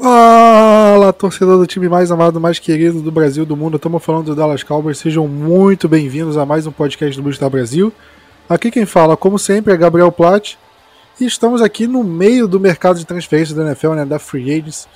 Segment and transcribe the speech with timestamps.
[0.00, 3.76] Fala, torcedor do time mais amado, mais querido do Brasil, do mundo.
[3.76, 4.96] Estamos falando do Dallas Cowboys.
[4.96, 7.92] Sejam muito bem-vindos a mais um podcast do Booster Brasil.
[8.48, 10.58] Aqui quem fala, como sempre, é Gabriel Platt.
[11.20, 14.88] E estamos aqui no meio do mercado de transferência da NFL, né, da Free Agents.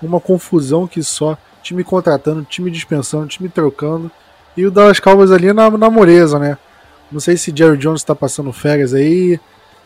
[0.00, 1.36] Uma confusão que só.
[1.60, 4.12] Time contratando, time dispensando, time trocando.
[4.56, 6.56] E o Dallas Cowboys ali na, na moreza, né?
[7.10, 9.40] Não sei se Jerry Jones está passando férias aí,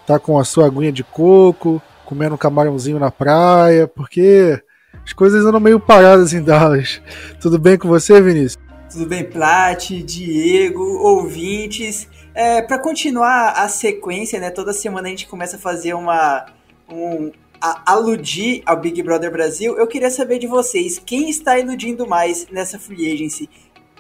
[0.07, 4.63] tá com a sua aguinha de coco, comendo um camarãozinho na praia, porque
[5.05, 7.01] as coisas andam meio paradas em Dallas.
[7.41, 8.59] Tudo bem com você, Vinícius?
[8.91, 12.09] Tudo bem, Plat, Diego, ouvintes.
[12.35, 14.51] É, para continuar a sequência, né?
[14.51, 16.47] Toda semana a gente começa a fazer uma.
[16.89, 19.77] Um, a aludir ao Big Brother Brasil.
[19.77, 23.49] Eu queria saber de vocês, quem está iludindo mais nessa free agency?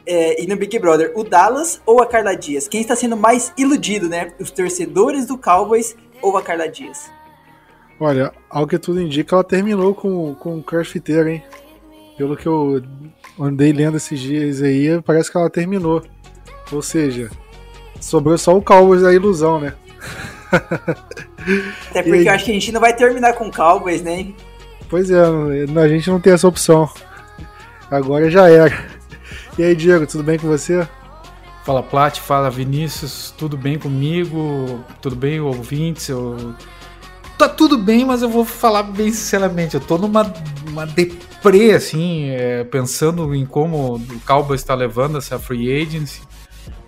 [0.07, 2.69] É, e no Big Brother, o Dallas ou a Carla Dias?
[2.69, 4.33] Quem está sendo mais iludido, né?
[4.39, 7.11] Os torcedores do Cowboys ou a Carla Dias?
[7.99, 11.43] Olha, ao que tudo indica, ela terminou com, com o crossfiteiro, hein?
[12.17, 12.83] Pelo que eu
[13.39, 16.03] andei lendo esses dias aí, parece que ela terminou.
[16.71, 17.31] Ou seja,
[18.01, 19.75] sobrou só o Cowboys da ilusão, né?
[21.91, 24.33] Até porque eu acho que a gente não vai terminar com o Cowboys, né?
[24.89, 26.89] Pois é, a gente não tem essa opção.
[27.91, 28.87] Agora já era.
[29.59, 30.87] E aí, Diego, tudo bem com você?
[31.65, 34.85] Fala Plat, fala Vinícius, tudo bem comigo?
[35.01, 36.09] Tudo bem, ouvintes?
[36.09, 36.55] Eu
[37.37, 40.33] tá tudo bem, mas eu vou falar bem sinceramente, eu tô numa
[40.77, 46.21] uma deprê, assim, é, pensando em como o Cowboys está levando essa free agency.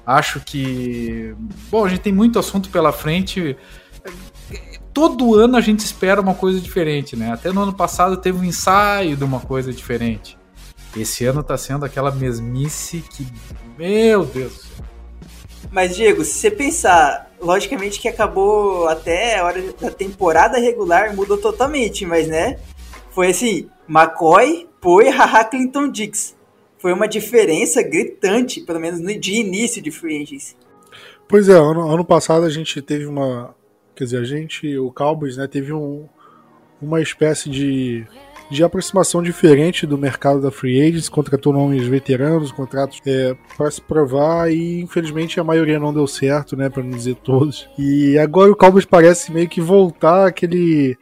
[0.05, 1.35] Acho que,
[1.71, 3.57] bom, a gente tem muito assunto pela frente.
[4.93, 7.33] Todo ano a gente espera uma coisa diferente, né?
[7.33, 10.39] Até no ano passado teve um ensaio de uma coisa diferente.
[10.97, 13.27] Esse ano tá sendo aquela mesmice que,
[13.79, 14.65] meu Deus.
[15.71, 21.39] Mas, Diego, se você pensar logicamente que acabou até a hora da temporada regular, mudou
[21.39, 22.58] totalmente, mas né?
[23.11, 26.37] Foi assim, McCoy, Poe, Haha, Clinton Dix.
[26.78, 30.56] Foi uma diferença gritante, pelo menos de início de free agency.
[31.27, 33.54] Pois é, ano, ano passado a gente teve uma.
[33.94, 36.06] Quer dizer, a gente, o Cowboys, né, teve um,
[36.81, 38.06] uma espécie de
[38.50, 43.81] de aproximação diferente do mercado da free agents, contratou nomes veteranos, contratos é, para se
[43.81, 47.69] provar e infelizmente a maioria não deu certo, né, para não dizer todos.
[47.78, 50.97] E agora o Cowboys parece meio que voltar aquele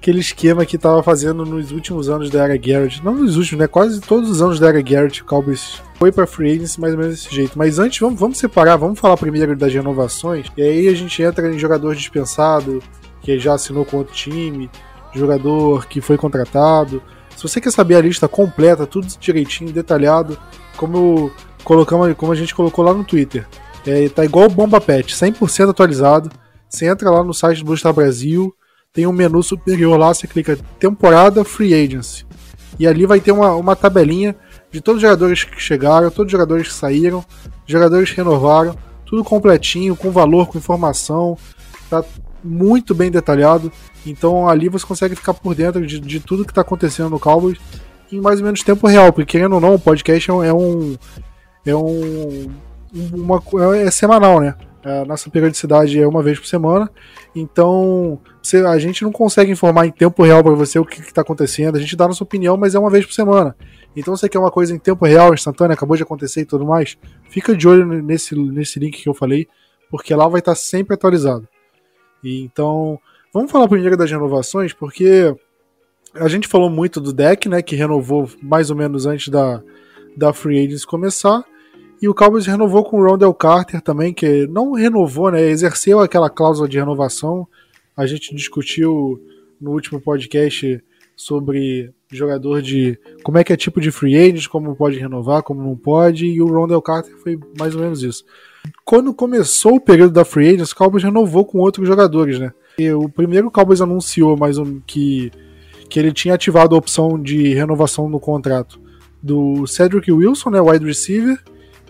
[0.00, 3.04] aquele esquema que estava fazendo nos últimos anos da era Garrett.
[3.04, 3.66] Não nos últimos, né?
[3.66, 7.00] Quase todos os anos da era Garrett, o Cowboys foi para free agency mais ou
[7.00, 7.58] menos desse jeito.
[7.58, 10.46] Mas antes, vamos, vamos separar, vamos falar primeiro das renovações.
[10.56, 12.82] E aí a gente entra em jogador dispensado,
[13.20, 14.70] que já assinou com outro time,
[15.18, 17.02] jogador que foi contratado.
[17.36, 20.38] Se você quer saber a lista completa, tudo direitinho, detalhado,
[20.76, 21.30] como
[21.64, 23.46] colocamos, como a gente colocou lá no Twitter,
[23.86, 26.30] é, tá igual o Bomba Pet, 100% atualizado.
[26.68, 28.54] Você entra lá no site do Booster Brasil,
[28.92, 32.26] tem um menu superior lá, você clica temporada Free Agency.
[32.78, 34.34] E ali vai ter uma, uma tabelinha
[34.70, 37.24] de todos os jogadores que chegaram, todos os jogadores que saíram,
[37.66, 41.36] jogadores que renovaram, tudo completinho, com valor, com informação.
[41.88, 42.04] Tá
[42.42, 43.72] muito bem detalhado.
[44.06, 47.58] Então ali você consegue ficar por dentro de, de tudo que está acontecendo no Cowboys
[48.12, 50.96] em mais ou menos tempo real, porque querendo ou não, o podcast é um.
[51.64, 52.50] É um.
[53.12, 53.40] Uma,
[53.76, 54.54] é semanal, né?
[54.82, 56.90] A nossa periodicidade é uma vez por semana.
[57.36, 61.20] Então, você, a gente não consegue informar em tempo real para você o que está
[61.20, 61.76] acontecendo.
[61.76, 63.54] A gente dá a nossa opinião, mas é uma vez por semana.
[63.94, 66.96] Então, você quer uma coisa em tempo real, instantânea, acabou de acontecer e tudo mais,
[67.28, 69.46] fica de olho nesse, nesse link que eu falei,
[69.90, 71.46] porque lá vai estar sempre atualizado.
[72.24, 72.98] Então,
[73.32, 75.34] vamos falar primeiro das renovações, porque
[76.14, 79.62] a gente falou muito do deck, né, que renovou mais ou menos antes da,
[80.16, 81.44] da Free Agents começar.
[82.02, 86.30] E o Cowboys renovou com o Rondell Carter também, que não renovou, né, exerceu aquela
[86.30, 87.46] cláusula de renovação.
[87.96, 89.20] A gente discutiu
[89.60, 90.82] no último podcast
[91.20, 95.62] sobre jogador de como é que é tipo de free agent, como pode renovar, como
[95.62, 98.24] não pode, e o Rondell Carter foi mais ou menos isso.
[98.84, 102.52] Quando começou o período da free agent, o Cowboys renovou com outros jogadores, né?
[102.78, 105.30] E o primeiro Cowboys anunciou mais um que
[105.90, 108.80] que ele tinha ativado a opção de renovação no contrato
[109.20, 111.36] do Cedric Wilson, né, wide receiver,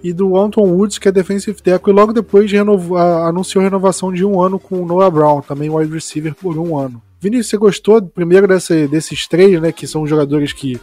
[0.02, 4.24] e do Anton Woods, que é defensive tackle, e logo depois renovou, anunciou renovação de
[4.24, 7.02] um ano com o Noah Brown, também wide receiver por um ano.
[7.20, 9.70] Vinícius, você gostou primeiro desse, desses três, né?
[9.70, 10.80] Que são jogadores que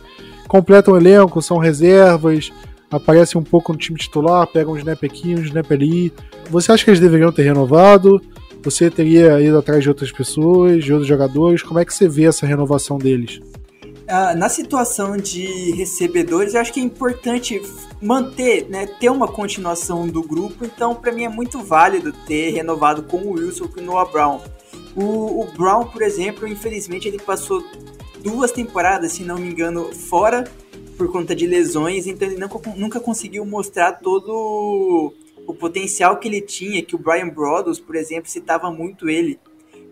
[0.48, 2.52] completam o elenco, são reservas,
[2.92, 6.14] aparecem um pouco no time titular, pegam um snap aqui, um snap ali.
[6.50, 8.22] Você acha que eles deveriam ter renovado?
[8.64, 11.64] Você teria ido atrás de outras pessoas, de outros jogadores?
[11.64, 13.40] Como é que você vê essa renovação deles?
[14.08, 17.62] Ah, na situação de recebedores, eu acho que é importante
[18.02, 20.64] manter, né, ter uma continuação do grupo.
[20.64, 24.40] Então, para mim é muito válido ter renovado com o Wilson e o Noah Brown.
[24.98, 27.64] O, o, Brown, por exemplo, infelizmente ele passou
[28.20, 30.44] duas temporadas, se não me engano, fora
[30.98, 35.14] por conta de lesões, então ele nunca, nunca conseguiu mostrar todo
[35.46, 39.40] o potencial que ele tinha, que o Brian Broaddus, por exemplo, citava muito ele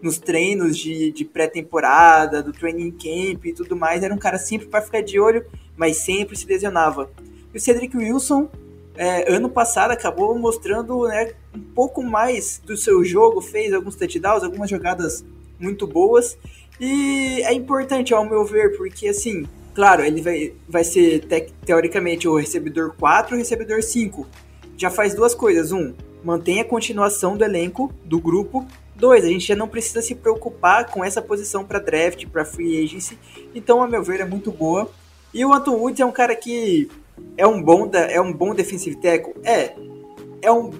[0.01, 4.67] nos treinos de, de pré-temporada, do training camp e tudo mais, era um cara sempre
[4.67, 5.45] para ficar de olho,
[5.77, 7.11] mas sempre se lesionava.
[7.53, 8.49] E o Cedric Wilson,
[8.97, 14.43] é, ano passado, acabou mostrando né, um pouco mais do seu jogo, fez alguns touchdowns,
[14.43, 15.25] algumas jogadas
[15.59, 16.37] muito boas,
[16.79, 22.27] e é importante, ao meu ver, porque assim, claro, ele vai, vai ser te, teoricamente
[22.27, 24.27] o recebedor 4 o recebedor 5.
[24.77, 25.71] Já faz duas coisas.
[25.71, 25.93] Um,
[26.23, 28.65] mantém a continuação do elenco, do grupo.
[28.93, 32.83] Dois, a gente já não precisa se preocupar com essa posição para draft, para free
[32.83, 33.17] agency.
[33.53, 34.89] Então, a meu ver, é muito boa.
[35.33, 36.89] E o Anton Woods é um cara que
[37.37, 39.33] é um bom, é um bom defensive tackle?
[39.43, 39.75] É.
[40.41, 40.71] É um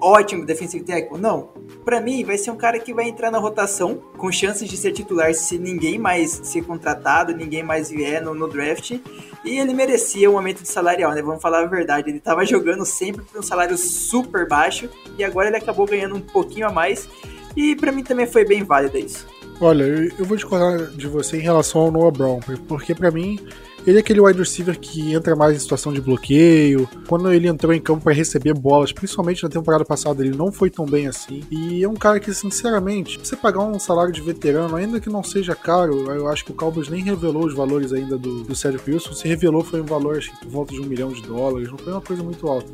[0.00, 1.18] ótimo defensive tackle?
[1.18, 1.54] Não
[1.84, 4.92] para mim, vai ser um cara que vai entrar na rotação com chances de ser
[4.92, 8.98] titular se ninguém mais ser contratado, ninguém mais vier no, no draft.
[9.44, 11.20] E ele merecia um aumento de salarial, né?
[11.20, 12.08] Vamos falar a verdade.
[12.08, 14.88] Ele tava jogando sempre por um salário super baixo
[15.18, 17.06] e agora ele acabou ganhando um pouquinho a mais.
[17.54, 19.26] E para mim também foi bem válido isso.
[19.60, 23.38] Olha, eu vou discordar de você em relação ao Noah Brown, porque para mim
[23.86, 26.88] ele é aquele wide receiver que entra mais em situação de bloqueio.
[27.06, 30.70] Quando ele entrou em campo para receber bolas, principalmente na temporada passada, ele não foi
[30.70, 31.42] tão bem assim.
[31.50, 35.22] E é um cara que, sinceramente, você pagar um salário de veterano, ainda que não
[35.22, 38.90] seja caro, eu acho que o Cowboys nem revelou os valores ainda do, do Cedric
[38.90, 39.12] Wilson.
[39.12, 41.78] Se revelou foi um valor, acho que por volta de um milhão de dólares, não
[41.78, 42.70] foi uma coisa muito alta.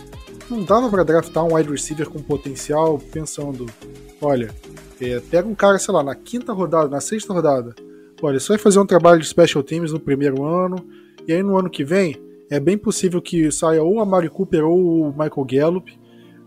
[0.48, 3.66] Não dava para draftar um wide receiver com potencial pensando,
[4.20, 4.54] olha,
[5.00, 7.74] é, pega um cara, sei lá, na quinta rodada, na sexta rodada,
[8.22, 10.76] olha, você vai fazer um trabalho de special teams no primeiro ano,
[11.26, 12.16] e aí no ano que vem,
[12.50, 16.00] é bem possível que saia ou a Mari Cooper ou o Michael Gallup.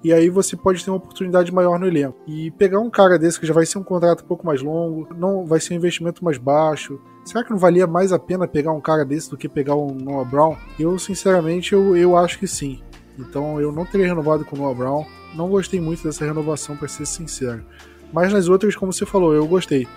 [0.03, 2.19] E aí você pode ter uma oportunidade maior no elenco.
[2.27, 5.07] E pegar um cara desse que já vai ser um contrato um pouco mais longo,
[5.15, 6.99] não vai ser um investimento mais baixo.
[7.23, 9.95] Será que não valia mais a pena pegar um cara desse do que pegar um
[9.95, 10.57] Noah Brown?
[10.77, 12.81] Eu, sinceramente, eu, eu acho que sim.
[13.17, 15.05] Então eu não teria renovado com o Noah Brown.
[15.33, 17.63] Não gostei muito dessa renovação, para ser sincero.
[18.11, 19.87] Mas nas outras, como você falou, eu gostei.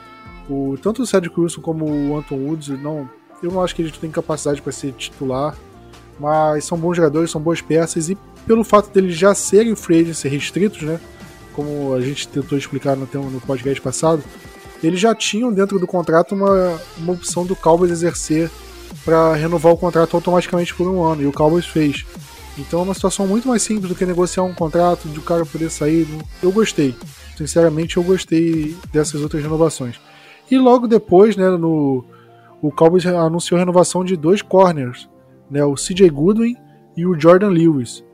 [0.48, 3.08] O, tanto o Cedric Wilson como o Anton Woods não
[3.42, 5.54] eu não acho que eles têm capacidade para ser titular,
[6.18, 8.16] mas são bons jogadores, são boas peças e
[8.46, 11.00] pelo fato deles já serem free agents restritos, né?
[11.52, 14.22] Como a gente tentou explicar no, no podcast passado,
[14.82, 18.50] eles já tinham dentro do contrato uma, uma opção do Cowboys exercer
[19.04, 22.04] para renovar o contrato automaticamente por um ano, e o Cowboys fez.
[22.58, 25.44] Então é uma situação muito mais simples do que negociar um contrato, de o cara
[25.44, 26.06] poder sair.
[26.42, 26.94] Eu gostei.
[27.36, 29.96] Sinceramente, eu gostei dessas outras renovações.
[30.50, 32.04] E logo depois, né, no,
[32.62, 35.08] o Cowboys anunciou a renovação de dois corners,
[35.50, 36.56] né, o CJ Goodwin
[36.96, 38.04] e o Jordan Lewis.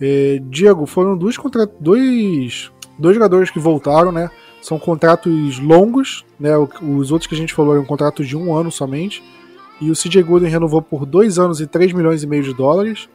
[0.00, 1.36] É, Diego, foram dois,
[1.78, 4.30] dois, dois jogadores que voltaram, né?
[4.62, 6.56] São contratos longos, né?
[6.56, 9.22] Os outros que a gente falou eram contratos de um ano somente.
[9.78, 13.08] E o CJ Goodwin renovou por dois anos e 3 milhões e meio de dólares.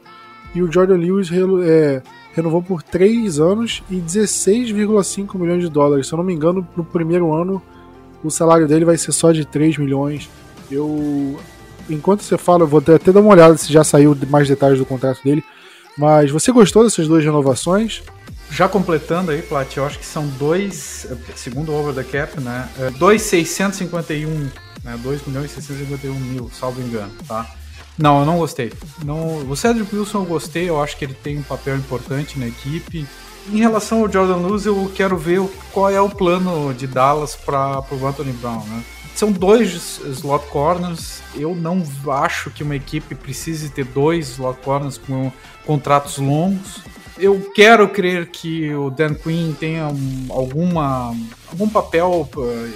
[0.53, 1.29] E o Jordan Lewis
[1.63, 6.07] é, renovou por 3 anos e 16,5 milhões de dólares.
[6.07, 7.61] Se eu não me engano, no primeiro ano
[8.25, 10.29] o salário dele vai ser só de 3 milhões.
[10.69, 11.39] Eu.
[11.89, 14.85] Enquanto você fala, eu vou até dar uma olhada se já saiu mais detalhes do
[14.85, 15.43] contrato dele.
[15.97, 18.03] Mas você gostou dessas duas renovações?
[18.49, 22.67] Já completando aí, Plat, eu acho que são dois, segundo o Over the Cap, né?
[22.97, 24.33] 2,651, é,
[24.83, 24.99] né?
[25.01, 27.49] 2 milhões e 651 mil, salvo engano, tá?
[27.97, 28.73] Não, eu não gostei.
[29.03, 32.47] Não, o Cedric Wilson eu gostei, eu acho que ele tem um papel importante na
[32.47, 33.07] equipe.
[33.51, 37.83] Em relação ao Jordan Lewis, eu quero ver qual é o plano de Dallas para
[37.91, 38.83] o Anthony Brown, né?
[39.15, 41.21] São dois slot corners.
[41.35, 45.31] Eu não acho que uma equipe precise ter dois slot corners com
[45.65, 46.81] contratos longos.
[47.17, 51.15] Eu quero crer que o Dan Quinn tenha um, alguma,
[51.49, 52.73] algum papel uh,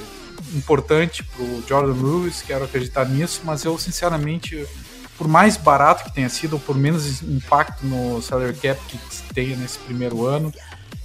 [0.55, 4.65] importante para o Jordan Lewis, quero acreditar nisso, mas eu sinceramente,
[5.19, 8.97] por mais barato que tenha sido, ou por menos impacto no salary cap que
[9.33, 10.49] tenha nesse primeiro ano,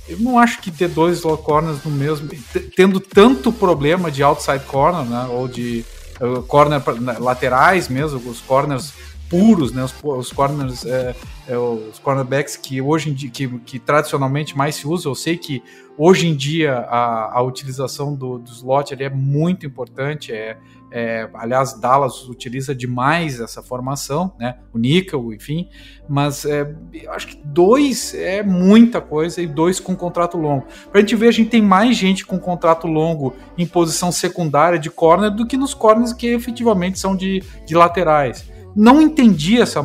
[0.08, 2.28] eu não acho que ter dois slot corners no mesmo,
[2.76, 5.84] tendo tanto problema de outside corner, né, ou de
[6.20, 8.94] uh, corner né, laterais mesmo, os corners
[9.28, 11.16] puros, né, os, os corners, é,
[11.48, 15.08] é, os cornerbacks que hoje em dia, que, que tradicionalmente mais se usa.
[15.08, 15.60] Eu sei que
[15.98, 20.56] hoje em dia a, a utilização do, do slot é muito importante, é,
[20.96, 24.58] é, aliás, Dallas utiliza demais essa formação, né?
[24.72, 25.68] O níquel, enfim.
[26.08, 26.72] Mas é,
[27.08, 30.68] acho que dois é muita coisa e dois com contrato longo.
[30.92, 34.88] Pra gente ver, a gente tem mais gente com contrato longo em posição secundária de
[34.88, 39.80] corner do que nos corners que efetivamente são de, de laterais não entendi essa.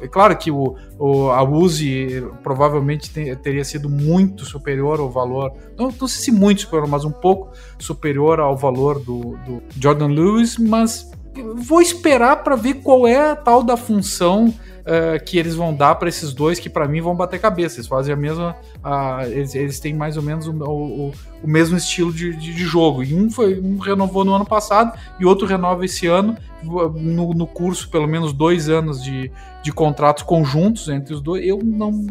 [0.00, 5.86] é claro que o, o, a Uzi provavelmente teria sido muito superior ao valor, não,
[5.86, 10.56] não sei se muito superior, mas um pouco superior ao valor do, do Jordan Lewis,
[10.58, 11.10] mas
[11.56, 15.94] vou esperar para ver qual é a tal da função uh, que eles vão dar
[15.94, 17.76] para esses dois que para mim vão bater cabeça.
[17.76, 21.76] Eles fazem a mesma, uh, eles, eles, têm mais ou menos o, o, o mesmo
[21.76, 23.02] estilo de, de, de, jogo.
[23.02, 27.46] E um foi um renovou no ano passado e outro renova esse ano no, no
[27.46, 29.30] curso pelo menos dois anos de,
[29.62, 31.46] de contratos conjuntos entre os dois.
[31.46, 32.06] Eu não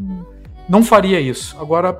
[0.67, 1.57] não faria isso.
[1.59, 1.97] Agora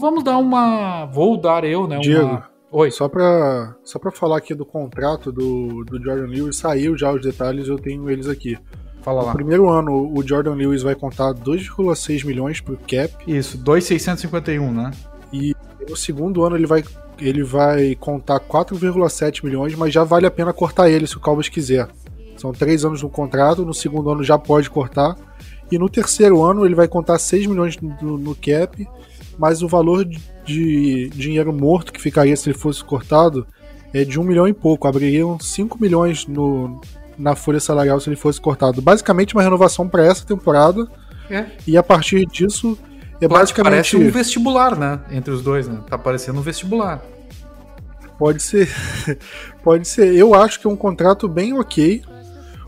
[0.00, 1.98] vamos dar uma, vou dar eu, né?
[1.98, 2.26] Diego.
[2.26, 2.90] Uma Oi.
[2.90, 7.20] Só para só pra falar aqui do contrato do, do Jordan Lewis, saiu já os
[7.20, 8.58] detalhes, eu tenho eles aqui.
[9.02, 9.32] Fala no lá.
[9.32, 13.12] No primeiro ano, o Jordan Lewis vai contar 2,6 milhões pro cap.
[13.26, 14.90] Isso, 2,651, né?
[15.32, 15.54] E
[15.88, 16.84] no segundo ano ele vai,
[17.18, 21.48] ele vai contar 4,7 milhões, mas já vale a pena cortar ele se o Cowboys
[21.48, 21.88] quiser.
[22.36, 25.16] São três anos no contrato, no segundo ano já pode cortar.
[25.70, 28.86] E no terceiro ano ele vai contar 6 milhões no, no cap
[29.38, 30.04] mas o valor
[30.44, 33.46] de dinheiro morto que ficaria se ele fosse cortado
[33.92, 34.88] é de um milhão e pouco.
[34.88, 36.80] Abririam 5 milhões no,
[37.18, 38.80] na folha salarial se ele fosse cortado.
[38.80, 40.86] Basicamente uma renovação para essa temporada.
[41.30, 41.46] É.
[41.66, 42.78] E a partir disso
[43.20, 43.72] é basicamente.
[43.72, 45.00] Parece um vestibular, né?
[45.10, 45.80] Entre os dois, né?
[45.88, 47.02] Tá parecendo um vestibular.
[48.18, 48.68] Pode ser.
[49.62, 50.14] Pode ser.
[50.14, 52.02] Eu acho que é um contrato bem ok.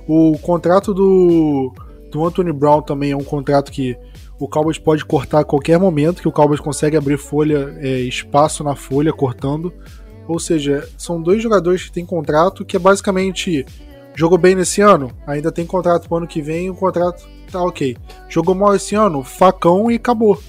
[0.07, 1.73] O contrato do,
[2.11, 3.97] do Anthony Brown também é um contrato que
[4.39, 8.63] o Cowboys pode cortar a qualquer momento, que o Cowboys consegue abrir folha, é, espaço
[8.63, 9.73] na folha cortando.
[10.29, 13.65] Ou seja, são dois jogadores que têm contrato que é basicamente
[14.15, 17.97] jogou bem nesse ano, ainda tem contrato pro ano que vem, o contrato tá ok.
[18.29, 20.41] Jogou mal esse ano, facão e acabou.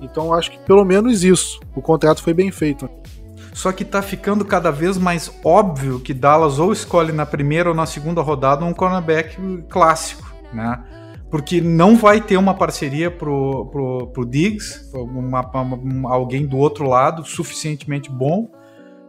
[0.00, 2.88] Então acho que pelo menos isso, o contrato foi bem feito.
[3.52, 7.74] Só que tá ficando cada vez mais óbvio que Dallas ou escolhe na primeira ou
[7.74, 9.36] na segunda rodada um cornerback
[9.68, 10.82] clássico, né?
[11.34, 16.88] porque não vai ter uma parceria pro, pro, pro Diggs, uma, uma, alguém do outro
[16.88, 18.48] lado suficientemente bom.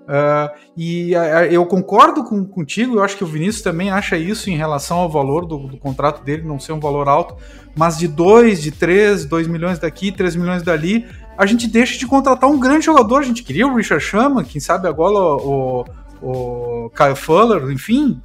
[0.05, 1.13] Uh, e
[1.49, 5.09] eu concordo com, contigo, eu acho que o Vinícius também acha isso em relação ao
[5.09, 7.35] valor do, do contrato dele não ser um valor alto,
[7.75, 11.07] mas de 2, de 3, 2 milhões daqui, 3 milhões dali,
[11.37, 13.19] a gente deixa de contratar um grande jogador.
[13.19, 15.85] A gente queria o Richard Sherman, quem sabe agora o, o
[16.21, 18.19] o Kyle Fuller, enfim.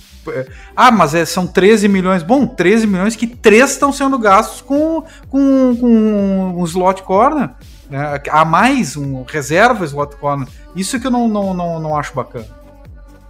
[0.75, 2.23] Ah, mas é, são 13 milhões.
[2.23, 7.51] Bom, 13 milhões que três estão sendo gastos com, com, com um slot corner.
[7.91, 8.21] Né?
[8.31, 10.49] A mais, um reserva slot corner.
[10.77, 12.47] Isso que eu não, não, não, não acho bacana.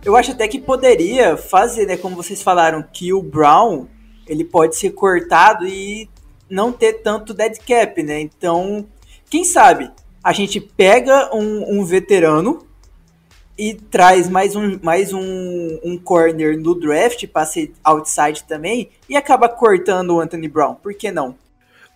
[0.05, 1.97] Eu acho até que poderia fazer, né?
[1.97, 3.87] Como vocês falaram, que o Brown
[4.27, 6.09] ele pode ser cortado e
[6.49, 8.21] não ter tanto dead cap, né?
[8.21, 8.87] Então,
[9.29, 9.91] quem sabe
[10.23, 12.67] a gente pega um, um veterano
[13.57, 19.17] e traz mais um, mais um, um corner no draft para ser outside também e
[19.17, 20.75] acaba cortando o Anthony Brown.
[20.75, 21.37] Por que não?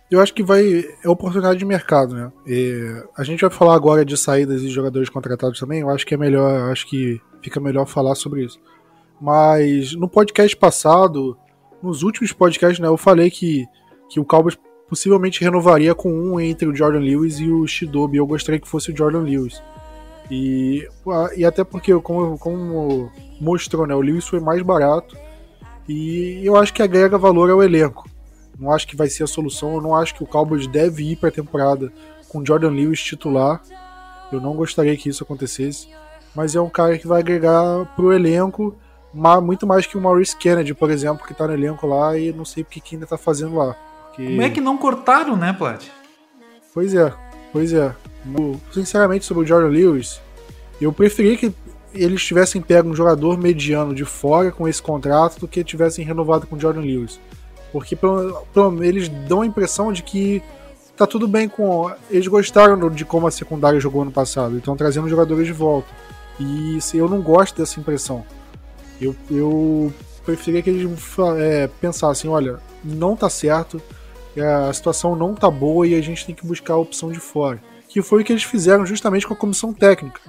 [0.09, 0.85] Eu acho que vai.
[1.03, 2.31] É oportunidade de mercado, né?
[2.45, 5.81] E a gente vai falar agora de saídas e jogadores contratados também.
[5.81, 6.71] Eu acho que é melhor.
[6.71, 8.59] Acho que fica melhor falar sobre isso.
[9.19, 11.37] Mas no podcast passado,
[11.81, 13.65] nos últimos podcasts, né, eu falei que,
[14.09, 14.57] que o Cowboys
[14.87, 18.17] possivelmente renovaria com um entre o Jordan Lewis e o Shidobi.
[18.17, 19.61] Eu gostaria que fosse o Jordan Lewis.
[20.29, 20.87] E,
[21.35, 25.15] e até porque, como, como mostrou, né, o Lewis foi mais barato
[25.87, 28.09] e eu acho que agrega valor ao elenco.
[28.57, 31.15] Não acho que vai ser a solução, eu não acho que o Cowboys deve ir
[31.17, 31.91] para a temporada
[32.29, 33.61] com Jordan Lewis titular.
[34.31, 35.89] Eu não gostaria que isso acontecesse,
[36.33, 38.75] mas é um cara que vai agregar pro elenco
[39.41, 42.43] muito mais que o Maurice Kennedy, por exemplo, que tá no elenco lá e não
[42.43, 43.73] sei porque que ainda tá fazendo lá.
[44.07, 44.25] Porque...
[44.25, 45.85] Como é que não cortaram, né, Plat?
[46.73, 47.13] Pois é,
[47.53, 47.95] pois é.
[48.73, 50.19] Sinceramente, sobre o Jordan Lewis,
[50.81, 51.53] eu preferia que
[51.93, 56.45] eles tivessem pego um jogador mediano de fora com esse contrato do que tivessem renovado
[56.45, 57.19] com o Jordan Lewis.
[57.75, 60.41] Porque pelo, pelo, eles dão a impressão de que
[60.95, 61.91] tá tudo bem com.
[62.09, 65.89] Eles gostaram de como a secundária jogou ano passado, estão trazendo jogadores de volta.
[66.39, 68.25] E eu não gosto dessa impressão.
[69.01, 70.89] Eu, eu preferia que eles
[71.37, 73.81] é, pensassem: olha, não tá certo,
[74.69, 77.59] a situação não tá boa e a gente tem que buscar a opção de fora
[77.95, 80.19] que foi o que eles fizeram justamente com a comissão técnica.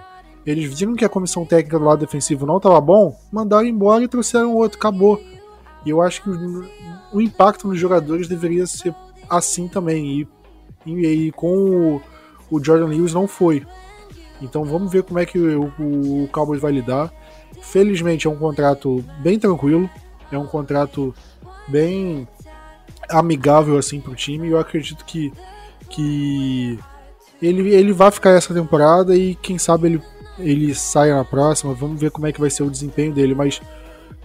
[0.47, 4.09] Eles viram que a comissão técnica do lado defensivo não estava bom, mandaram embora e
[4.09, 5.21] trouxeram outro, acabou.
[5.85, 6.31] E eu acho que
[7.17, 8.95] o, o impacto nos jogadores deveria ser
[9.29, 10.21] assim também.
[10.21, 10.29] E,
[10.87, 12.03] e, e com o,
[12.51, 13.67] o, Jordan Lewis não foi.
[14.41, 17.13] Então vamos ver como é que o, o Cowboys vai lidar.
[17.63, 19.89] Felizmente é um contrato bem tranquilo,
[20.31, 21.15] é um contrato
[21.69, 22.29] bem
[23.09, 24.49] amigável assim para o time.
[24.49, 25.33] Eu acredito que,
[25.91, 26.79] que
[27.41, 30.03] ele, ele vai ficar essa temporada e quem sabe ele,
[30.39, 31.75] ele saia na próxima.
[31.75, 33.35] Vamos ver como é que vai ser o desempenho dele.
[33.35, 33.61] Mas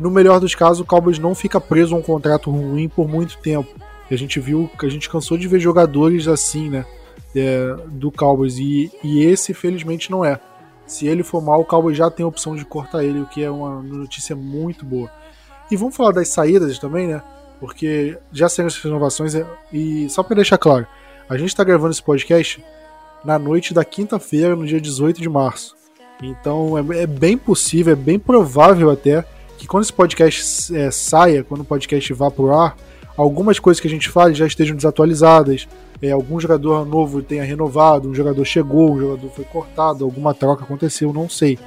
[0.01, 3.37] no melhor dos casos, o Cowboys não fica preso a um contrato ruim por muito
[3.37, 3.69] tempo.
[4.09, 6.85] A gente viu a gente cansou de ver jogadores assim, né?
[7.33, 8.57] É, do Cowboys.
[8.57, 10.39] E, e esse, felizmente, não é.
[10.85, 13.43] Se ele for mal, o Cowboys já tem a opção de cortar ele, o que
[13.43, 15.09] é uma notícia muito boa.
[15.69, 17.21] E vamos falar das saídas também, né?
[17.59, 20.85] Porque já saíram essas renovações é, e só para deixar claro,
[21.29, 22.61] a gente está gravando esse podcast
[23.23, 25.75] na noite da quinta-feira, no dia 18 de março.
[26.21, 29.23] Então é, é, bem possível, é bem provável até
[29.61, 32.75] que quando esse podcast é, saia, quando o podcast vá pro ar,
[33.15, 35.67] algumas coisas que a gente fala já estejam desatualizadas,
[36.01, 40.63] é, algum jogador novo tenha renovado, um jogador chegou, um jogador foi cortado, alguma troca
[40.63, 41.59] aconteceu, não sei.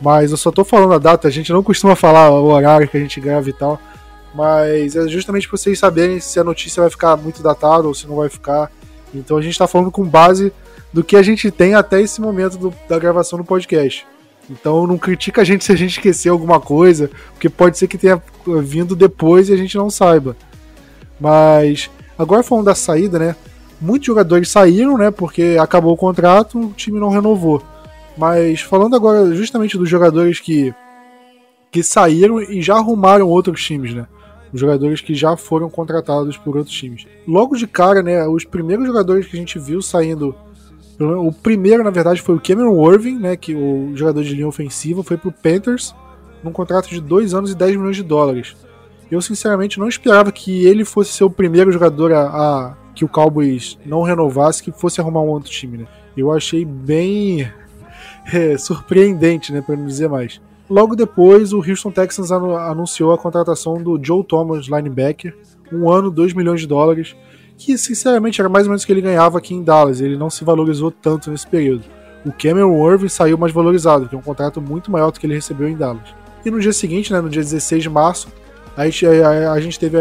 [0.00, 2.96] Mas eu só tô falando a data, a gente não costuma falar o horário que
[2.96, 3.78] a gente grava e tal.
[4.34, 8.06] Mas é justamente para vocês saberem se a notícia vai ficar muito datada ou se
[8.06, 8.72] não vai ficar.
[9.14, 10.50] Então a gente está falando com base
[10.90, 14.06] do que a gente tem até esse momento do, da gravação do podcast.
[14.48, 17.98] Então não critica a gente se a gente esquecer alguma coisa, porque pode ser que
[17.98, 18.22] tenha
[18.62, 20.36] vindo depois e a gente não saiba.
[21.20, 23.36] Mas agora falando da saída, né?
[23.80, 25.10] Muitos jogadores saíram, né?
[25.10, 27.62] Porque acabou o contrato, o time não renovou.
[28.16, 30.74] Mas falando agora justamente dos jogadores que,
[31.70, 34.06] que saíram e já arrumaram outros times, né?
[34.52, 37.06] Os jogadores que já foram contratados por outros times.
[37.26, 38.26] Logo de cara, né?
[38.26, 40.34] Os primeiros jogadores que a gente viu saindo.
[40.98, 43.36] O primeiro, na verdade, foi o Cameron Irving, né?
[43.36, 45.94] Que o jogador de linha ofensiva foi pro Panthers
[46.42, 48.56] num contrato de 2 anos e 10 milhões de dólares.
[49.10, 53.08] Eu sinceramente não esperava que ele fosse ser o primeiro jogador a, a que o
[53.08, 55.86] Cowboys não renovasse, que fosse arrumar um outro time, né?
[56.16, 57.46] Eu achei bem
[58.32, 60.40] é, surpreendente, né, para não dizer mais.
[60.68, 65.36] Logo depois, o Houston Texans anunciou a contratação do Joe Thomas, linebacker,
[65.70, 67.14] um ano, 2 milhões de dólares,
[67.56, 70.30] que sinceramente era mais ou menos o que ele ganhava aqui em Dallas, ele não
[70.30, 71.84] se valorizou tanto nesse período.
[72.24, 75.34] O Cameron Irving saiu mais valorizado, que é um contrato muito maior do que ele
[75.34, 76.08] recebeu em Dallas.
[76.44, 78.28] E no dia seguinte, né, no dia 16 de março,
[78.76, 79.96] a gente, a, a gente teve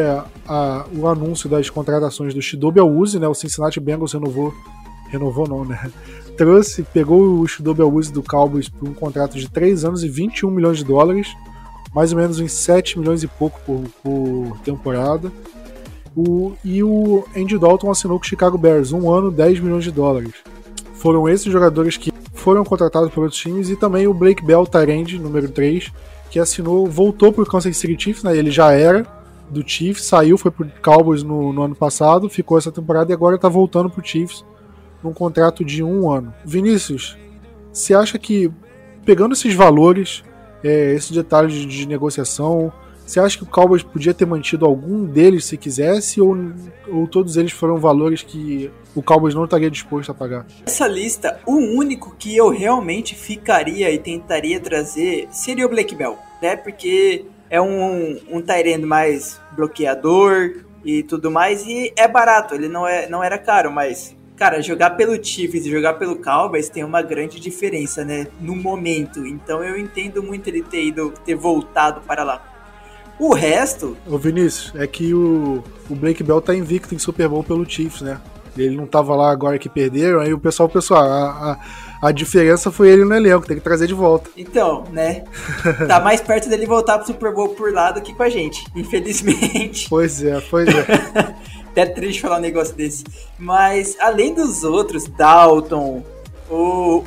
[0.48, 4.54] a, o anúncio das contratações do Shidobi Awuzi, né, o Cincinnati Bengals renovou,
[5.10, 5.90] renovou não, né,
[6.36, 10.52] trouxe, pegou o Shidobi Awuzi do Cowboys por um contrato de 3 anos e 21
[10.52, 11.30] milhões de dólares,
[11.94, 15.32] mais ou menos uns 7 milhões e pouco por, por temporada.
[16.16, 19.92] O, e o Andy Dalton assinou com o Chicago Bears, um ano, 10 milhões de
[19.92, 20.34] dólares.
[20.94, 25.20] Foram esses jogadores que foram contratados por outros times e também o Blake Bell, Tyrande,
[25.20, 25.92] número 3,
[26.30, 28.36] que assinou, voltou pro Kansas City Chiefs, né?
[28.36, 29.06] Ele já era
[29.50, 33.38] do Chiefs, saiu, foi pro Cowboys no, no ano passado, ficou essa temporada e agora
[33.38, 34.46] tá voltando pro Chiefs
[35.04, 36.34] num contrato de um ano.
[36.44, 37.18] Vinícius,
[37.72, 38.52] você acha que,
[39.06, 40.24] pegando esses valores,
[40.64, 42.72] é, esses detalhes de, de negociação,
[43.06, 46.36] você acha que o Cowboys podia ter mantido algum deles se quisesse, ou,
[46.88, 50.46] ou todos eles foram valores que o Cowboys não estaria disposto a pagar?
[50.66, 56.18] Essa lista, o único que eu realmente ficaria e tentaria trazer seria o Blake Bell,
[56.42, 56.56] né?
[56.56, 62.88] Porque é um, um Tyrande mais bloqueador e tudo mais, e é barato, ele não,
[62.88, 67.02] é, não era caro, mas Cara, jogar pelo Chiefs e jogar pelo Cowboys tem uma
[67.02, 68.28] grande diferença, né?
[68.42, 69.26] No momento.
[69.26, 72.55] Então eu entendo muito ele ter ido, ter voltado para lá.
[73.20, 73.96] O resto.
[74.08, 78.02] Ô Vinícius, é que o, o Blake Bell tá invicto em Super Bowl pelo Chiefs,
[78.02, 78.20] né?
[78.58, 81.60] Ele não tava lá agora que perderam, aí o pessoal, pessoal, a,
[82.02, 84.30] a, a diferença foi ele no elenco, tem que trazer de volta.
[84.38, 85.26] Então, né?
[85.88, 88.66] tá mais perto dele voltar pro Super Bowl por lá do que com a gente,
[88.74, 89.88] infelizmente.
[89.90, 91.36] Pois é, pois é.
[91.68, 93.04] Até triste falar um negócio desse.
[93.38, 96.02] Mas, além dos outros, Dalton,
[96.50, 97.04] o,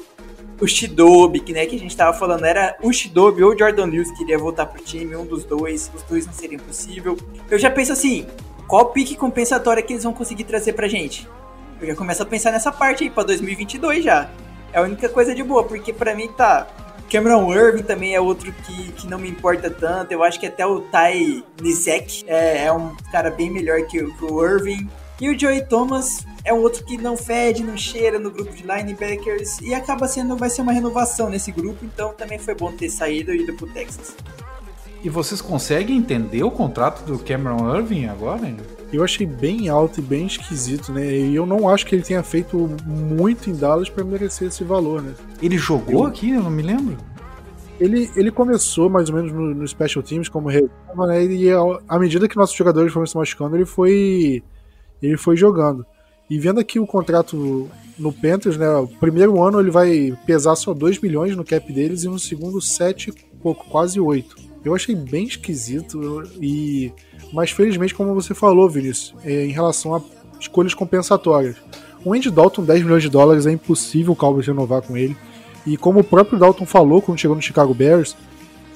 [0.61, 3.87] o Shidobi, que, né, que a gente tava falando, era o Shidobi ou o Jordan
[3.87, 7.17] Lewis que iria voltar pro time, um dos dois, os dois não seria possível.
[7.51, 8.27] Eu já penso assim,
[8.67, 11.29] qual pique compensatória que eles vão conseguir trazer pra gente?
[11.81, 14.29] Eu já começo a pensar nessa parte aí pra 2022 já.
[14.73, 16.67] É a única coisa de boa, porque pra mim tá
[17.11, 20.13] Cameron Irving também é outro que, que não me importa tanto.
[20.13, 24.25] Eu acho que até o Ty Nizek é, é um cara bem melhor que, que
[24.25, 24.89] o Irving.
[25.21, 28.63] E o Joey Thomas é um outro que não fede, não cheira no grupo de
[28.63, 32.89] linebackers e acaba sendo, vai ser uma renovação nesse grupo, então também foi bom ter
[32.89, 34.17] saído e ido pro Texas.
[35.05, 38.57] E vocês conseguem entender o contrato do Cameron Irving agora?
[38.91, 41.07] Eu achei bem alto e bem esquisito, né?
[41.07, 42.57] E eu não acho que ele tenha feito
[42.87, 45.15] muito em Dallas para merecer esse valor, né?
[45.43, 46.07] Ele jogou eu...
[46.07, 46.31] aqui?
[46.31, 46.97] Eu não me lembro.
[47.79, 51.25] Ele, ele começou mais ou menos no, no Special Teams como reserva, né?
[51.27, 51.47] E
[51.87, 54.43] à medida que nossos jogadores foram se machucando, ele foi,
[55.01, 55.87] ele foi jogando.
[56.29, 58.69] E vendo aqui o contrato no Panthers, né?
[58.77, 62.61] O primeiro ano ele vai pesar só 2 milhões no cap deles e no segundo
[62.61, 63.13] 7,
[63.43, 64.37] pouco, quase 8.
[64.65, 66.93] Eu achei bem esquisito e
[67.33, 70.03] mas felizmente, como você falou, Vinícius, é, em relação a
[70.41, 71.57] escolhas compensatórias.
[72.05, 75.17] O Andy Dalton, 10 milhões de dólares, é impossível o Cowboys renovar com ele.
[75.67, 78.17] E como o próprio Dalton falou quando chegou no Chicago Bears,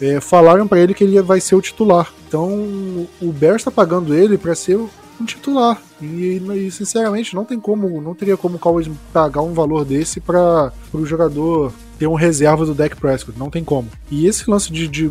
[0.01, 2.13] é, falaram para ele que ele vai ser o titular.
[2.27, 4.79] Então o Bears está pagando ele para ser
[5.23, 5.81] um titular.
[6.01, 10.21] E, e, sinceramente não tem como, não teria como o Cowboys pagar um valor desse
[10.21, 13.39] para o jogador ter um reserva do Dak Prescott.
[13.39, 13.89] Não tem como.
[14.11, 15.11] E esse lance de, de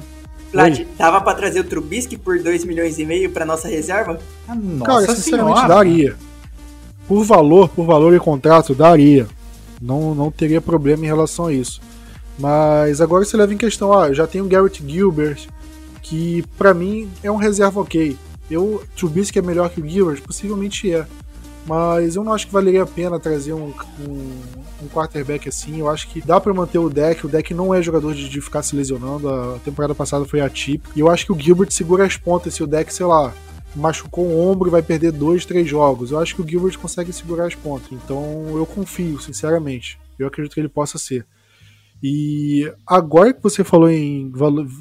[0.52, 4.20] Plat, dava pra trazer o Trubisky por 2 milhões e meio pra nossa reserva?
[4.48, 5.76] Ah, nossa Cara, sinceramente senhora.
[5.76, 6.16] daria.
[7.08, 9.28] Por valor, por valor e contrato, daria.
[9.82, 11.82] Não, não teria problema em relação a isso.
[12.38, 15.48] Mas agora você leva em questão, ah, já tem o Garrett Gilbert,
[16.02, 18.18] que para mim é um reserva ok.
[18.52, 20.22] Eu, Trubisky é melhor que o Gilbert?
[20.22, 21.08] Possivelmente é.
[21.66, 24.42] Mas eu não acho que valeria a pena trazer um, um,
[24.84, 25.80] um quarterback assim.
[25.80, 27.26] Eu acho que dá para manter o deck.
[27.26, 29.30] O deck não é jogador de, de, ficar se lesionando.
[29.30, 30.92] A temporada passada foi atípica.
[30.96, 33.34] E eu acho que o Gilbert segura as pontas se o deck, sei lá,
[33.76, 36.12] machucou o ombro e vai perder dois, três jogos.
[36.12, 37.90] Eu acho que o Gilbert consegue segurar as pontas.
[37.92, 40.00] Então eu confio, sinceramente.
[40.18, 41.26] Eu acredito que ele possa ser.
[42.04, 44.32] E agora que você falou em,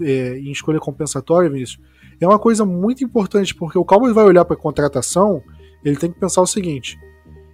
[0.02, 1.78] é, em escolha compensatória, Vinícius,
[2.20, 5.42] é uma coisa muito importante, porque o Cowboys vai olhar para a contratação,
[5.85, 6.98] ele tem que pensar o seguinte: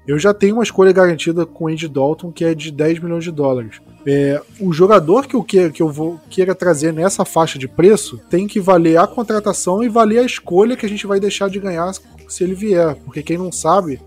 [0.06, 3.24] eu já tenho uma escolha garantida com o Andy Dalton, que é de 10 milhões
[3.24, 3.80] de dólares.
[4.06, 8.18] É, o jogador que eu, que, que eu vou, queira trazer nessa faixa de preço
[8.30, 11.58] tem que valer a contratação e valer a escolha que a gente vai deixar de
[11.58, 11.92] ganhar
[12.28, 12.94] se ele vier.
[13.04, 14.00] Porque quem não sabe,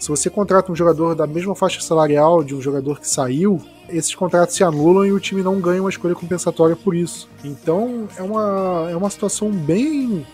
[0.00, 4.14] se você contrata um jogador da mesma faixa salarial de um jogador que saiu, esses
[4.14, 7.28] contratos se anulam e o time não ganha uma escolha compensatória por isso.
[7.44, 10.26] Então é uma, é uma situação bem,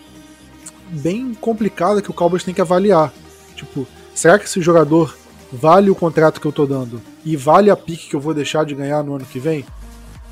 [0.89, 3.11] bem complicada que o Cowboys tem que avaliar.
[3.57, 5.13] Tipo, será que esse jogador
[5.51, 8.65] vale o contrato que eu tô dando e vale a pique que eu vou deixar
[8.65, 9.65] de ganhar no ano que vem?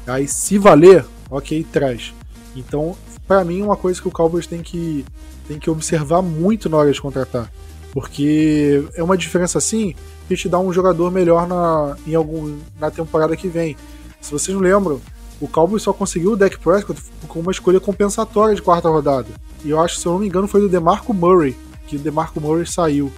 [0.08, 2.14] Aí, se valer, ok, traz.
[2.56, 2.96] Então,
[3.28, 5.04] para mim, uma coisa que o Cowboys tem que,
[5.46, 7.52] tem que observar muito na hora de contratar.
[7.96, 9.96] Porque é uma diferença assim
[10.28, 13.78] que te dá um jogador melhor na, em algum, na temporada que vem.
[14.20, 15.00] Se vocês não lembram,
[15.40, 19.30] o Cowboys só conseguiu o Dak Prescott com uma escolha compensatória de quarta rodada.
[19.64, 21.56] E eu acho, se eu não me engano, foi do DeMarco Murray,
[21.88, 23.10] que o DeMarco Murray saiu.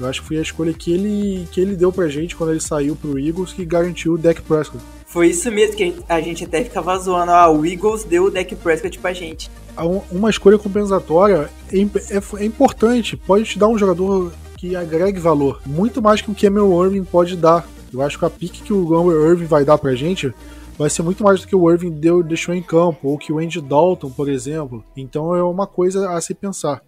[0.00, 2.60] Eu acho que foi a escolha que ele, que ele deu pra gente quando ele
[2.60, 4.82] saiu pro Eagles que garantiu o Dak Prescott.
[5.06, 7.30] Foi isso mesmo que a gente até ficava zoando.
[7.30, 9.48] Ah, o Eagles deu o Dak Prescott pra gente
[9.84, 15.60] uma escolha compensatória é, é, é, importante, pode te dar um jogador que agregue valor,
[15.64, 17.66] muito mais que o que o Irving pode dar.
[17.92, 20.32] Eu acho que a pique que o Irving vai dar pra gente
[20.80, 23.38] vai ser muito mais do que o Irving deu, deixou em campo, ou que o
[23.38, 24.82] Andy Dalton, por exemplo.
[24.96, 26.82] Então é uma coisa a se pensar.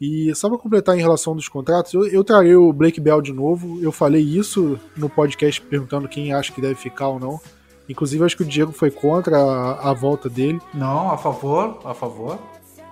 [0.00, 3.32] E só para completar em relação dos contratos, eu, eu trarei o Blake Bell de
[3.32, 3.80] novo.
[3.82, 7.40] Eu falei isso no podcast perguntando quem acha que deve ficar ou não.
[7.88, 10.60] Inclusive, acho que o Diego foi contra a, a, volta dele.
[10.74, 12.38] Não, a favor, a favor.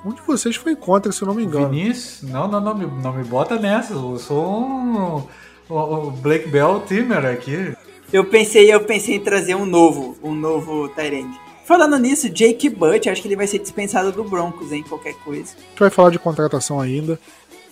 [0.04, 1.68] Um de vocês foi contra, se eu não me engano.
[1.68, 2.30] Vinícius?
[2.30, 3.92] Não, não, não, me, não me bota nessa.
[3.92, 5.22] Eu sou um,
[5.68, 7.74] o Blake Bell Timmer aqui.
[8.12, 11.38] Eu pensei, eu pensei em trazer um novo, um novo Tyrande.
[11.64, 15.54] Falando nisso, Jake Butt, acho que ele vai ser dispensado do Broncos, hein, qualquer coisa.
[15.56, 17.18] A gente vai falar de contratação ainda.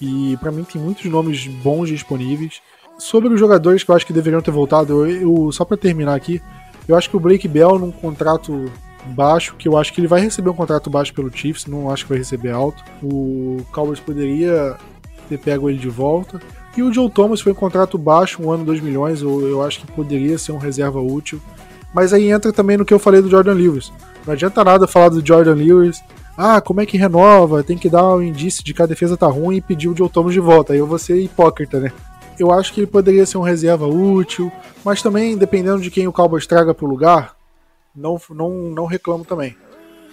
[0.00, 2.60] E para mim tem muitos nomes bons disponíveis.
[2.98, 6.14] Sobre os jogadores que eu acho que deveriam ter voltado, eu, eu só para terminar
[6.14, 6.42] aqui,
[6.86, 8.70] eu acho que o Blake Bell, num contrato
[9.06, 12.04] baixo, que eu acho que ele vai receber um contrato baixo pelo Chiefs, não acho
[12.04, 12.82] que vai receber alto.
[13.02, 14.76] O Cowboys poderia
[15.28, 16.40] ter pego ele de volta.
[16.76, 19.80] E o Joe Thomas foi um contrato baixo, um ano, 2 milhões, eu, eu acho
[19.80, 21.40] que poderia ser um reserva útil.
[21.94, 23.92] Mas aí entra também no que eu falei do Jordan Lewis.
[24.26, 26.02] Não adianta nada falar do Jordan Lewis.
[26.36, 27.62] Ah, como é que renova?
[27.62, 30.08] Tem que dar um indício de que a defesa tá ruim e pedir o Joe
[30.08, 30.72] Thomas de volta.
[30.72, 31.92] Aí eu vou ser hipócrita, né?
[32.38, 34.50] Eu acho que ele poderia ser um reserva útil,
[34.84, 37.36] mas também, dependendo de quem o Cowboys traga para o lugar,
[37.94, 39.56] não, não, não reclamo também.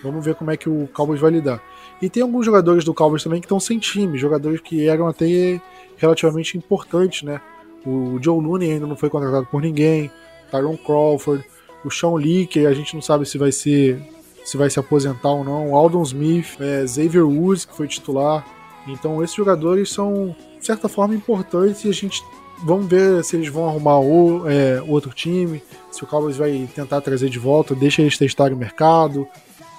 [0.03, 1.61] Vamos ver como é que o Cowboys vai lidar.
[2.01, 5.61] E tem alguns jogadores do Cowboys também que estão sem time, jogadores que eram até
[5.97, 7.39] relativamente importantes, né?
[7.85, 10.11] O Joe Looney ainda não foi contratado por ninguém,
[10.49, 11.43] Tyron Crawford,
[11.83, 14.01] o Sean Lee, que a gente não sabe se vai ser
[14.43, 18.43] se vai se aposentar ou não, Aldon Smith, é, Xavier Woods, que foi titular.
[18.87, 22.23] Então esses jogadores são de certa forma, importantes e a gente
[22.63, 27.01] vamos ver se eles vão arrumar o, é, outro time, se o Cowboys vai tentar
[27.01, 29.27] trazer de volta, deixa eles testarem o mercado,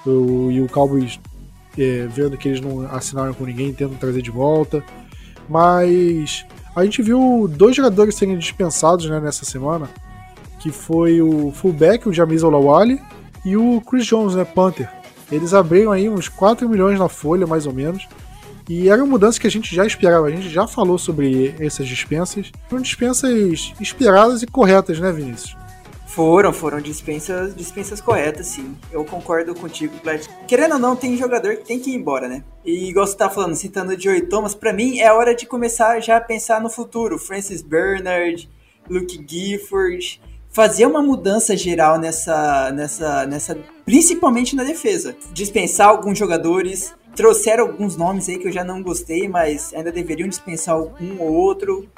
[0.04, 1.20] o, e o Cowboys
[1.78, 4.84] é, vendo que eles não assinaram com ninguém, tentam trazer de volta.
[5.48, 9.88] Mas a gente viu dois jogadores serem dispensados né, nessa semana,
[10.58, 13.00] que foi o fullback, o Jamis Olawale,
[13.44, 14.90] e o Chris Jones, né, Panther.
[15.30, 18.06] Eles abriram aí uns 4 milhões na folha, mais ou menos.
[18.68, 21.86] E era uma mudança que a gente já esperava, a gente já falou sobre essas
[21.86, 22.50] dispensas.
[22.68, 25.56] Foram dispensas esperadas e corretas, né, Vinícius?
[26.06, 28.76] Foram, foram dispensas, dispensas corretas, sim.
[28.92, 30.26] Eu concordo contigo, Plat.
[30.46, 32.44] Querendo ou não, tem jogador que tem que ir embora, né?
[32.62, 35.98] E igual você tá falando, citando o Joey Thomas, para mim é hora de começar
[36.00, 37.18] já a pensar no futuro.
[37.18, 38.46] Francis Bernard,
[38.90, 40.20] Luke Gifford,
[40.50, 45.16] fazer uma mudança geral nessa, nessa, nessa, principalmente na defesa.
[45.32, 50.28] Dispensar alguns jogadores, trouxeram alguns nomes aí que eu já não gostei, mas ainda deveriam
[50.28, 51.88] dispensar um ou outro.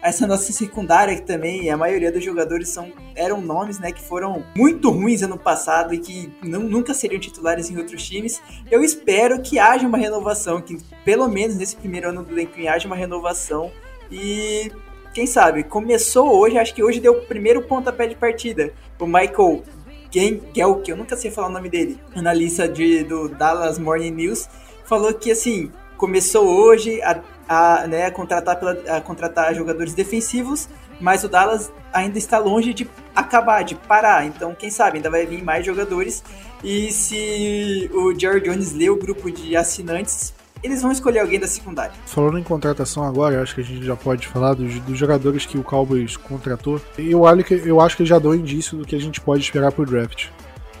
[0.00, 4.44] essa nossa secundária que também a maioria dos jogadores são eram nomes né que foram
[4.56, 8.40] muito ruins ano passado e que não, nunca seriam titulares em outros times.
[8.70, 12.86] Eu espero que haja uma renovação que pelo menos nesse primeiro ano do Lincoln haja
[12.86, 13.72] uma renovação.
[14.10, 14.70] E
[15.12, 18.72] quem sabe começou hoje acho que hoje deu o primeiro pontapé de partida.
[19.00, 19.62] O Michael
[20.10, 24.48] Gelk eu nunca sei falar o nome dele analista de, do Dallas Morning News
[24.84, 30.68] falou que assim começou hoje a a, né, a contratar, pela, a contratar jogadores defensivos,
[31.00, 34.26] mas o Dallas ainda está longe de acabar, de parar.
[34.26, 36.22] Então, quem sabe, ainda vai vir mais jogadores.
[36.62, 41.46] E se o Jerry Jones lê o grupo de assinantes, eles vão escolher alguém da
[41.46, 41.92] secundária.
[42.06, 45.58] Falando em contratação agora, acho que a gente já pode falar dos, dos jogadores que
[45.58, 46.80] o Cowboys contratou.
[46.96, 47.22] Eu,
[47.64, 50.26] eu acho que já dou indício do que a gente pode esperar pro draft.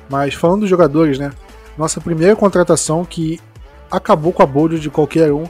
[0.08, 1.30] Mas falando dos jogadores, né?
[1.76, 3.40] Nossa primeira contratação que
[3.90, 5.44] acabou com a bold de qualquer um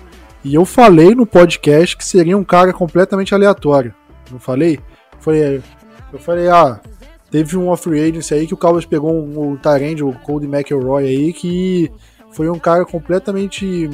[0.44, 3.94] e eu falei no podcast que seria um cara completamente aleatório.
[4.30, 4.78] Não falei?
[5.20, 5.62] Falei,
[6.12, 6.80] eu falei, ah,
[7.30, 11.04] teve um free agency aí que o Cowboys pegou um, um Tyrande, o Cody McElroy
[11.04, 11.90] aí, que
[12.32, 13.88] foi um cara completamente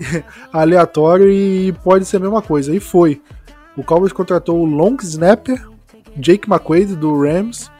[0.52, 2.74] aleatório e pode ser a mesma coisa.
[2.74, 3.20] E foi.
[3.76, 5.66] O Cowboys contratou o long snapper,
[6.16, 7.70] Jake McQuaid, do Rams,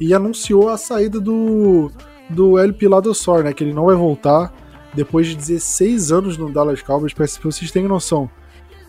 [0.00, 1.90] e anunciou a saída do,
[2.28, 3.52] do El Piladosor, né?
[3.52, 4.52] Que ele não vai voltar
[4.94, 8.28] depois de 16 anos no Dallas Cowboys, para vocês terem noção.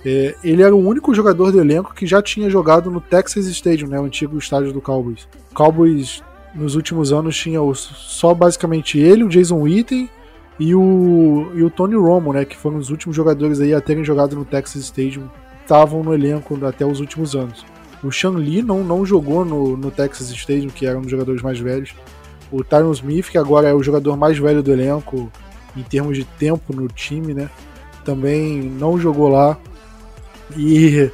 [0.06, 3.88] É, ele era o único jogador do elenco que já tinha jogado no Texas Stadium,
[3.88, 5.30] né, o antigo estádio do Cowboys.
[5.54, 6.22] Cowboys,
[6.54, 10.10] nos últimos anos, tinha só basicamente ele, o Jason Witten
[10.60, 14.04] e o, e o Tony Romo, né, que foram os últimos jogadores aí a terem
[14.04, 15.28] jogado no Texas Stadium,
[15.62, 17.66] estavam no elenco até os últimos anos.
[18.04, 21.42] O Sean Lee não, não jogou no, no Texas Stadium, que era um dos jogadores
[21.42, 21.96] mais velhos.
[22.52, 25.32] O Tyron Smith, que agora é o jogador mais velho do elenco,
[25.76, 27.50] em termos de tempo no time, né?
[28.04, 29.58] Também não jogou lá.
[30.56, 31.10] E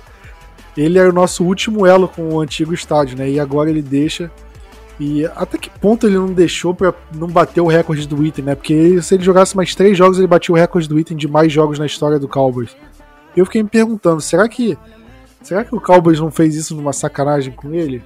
[0.75, 3.29] ele era o nosso último elo com o antigo estádio, né?
[3.29, 4.31] E agora ele deixa.
[4.99, 8.55] E até que ponto ele não deixou para não bater o recorde do item, né?
[8.55, 11.51] Porque se ele jogasse mais três jogos, ele batia o recorde do item de mais
[11.53, 12.75] jogos na história do Cowboys.
[13.35, 14.77] Eu fiquei me perguntando, será que
[15.41, 18.03] será que o Cowboys não fez isso numa sacanagem com ele?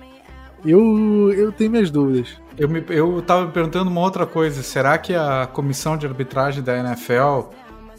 [0.63, 2.39] Eu, eu tenho minhas dúvidas.
[2.57, 4.61] Eu, me, eu tava me perguntando uma outra coisa.
[4.61, 7.49] Será que a comissão de arbitragem da NFL,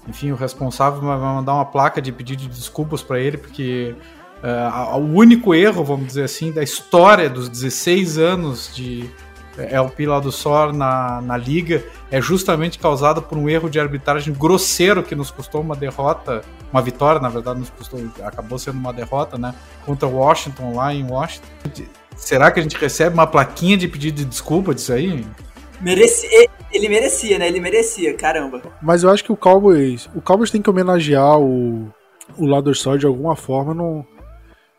[0.09, 3.95] enfim, o responsável vai mandar uma placa de pedido de desculpas para ele, porque
[4.45, 9.11] uh, o único erro, vamos dizer assim, da história dos 16 anos de
[9.57, 14.35] El Pila do Sor na, na liga é justamente causado por um erro de arbitragem
[14.35, 18.93] grosseiro que nos custou uma derrota, uma vitória, na verdade, nos custou, acabou sendo uma
[18.93, 19.55] derrota, né,
[19.87, 21.47] contra Washington lá em Washington
[22.17, 25.25] Será que a gente recebe uma plaquinha de pedido de desculpa disso aí?
[25.81, 27.49] Merecia, ele merecia, né?
[27.49, 28.63] Ele merecia, caramba.
[28.81, 31.89] Mas eu acho que o Cowboys, o Cowboys tem que homenagear o,
[32.39, 33.75] o Lador de alguma forma.
[33.75, 34.07] Não,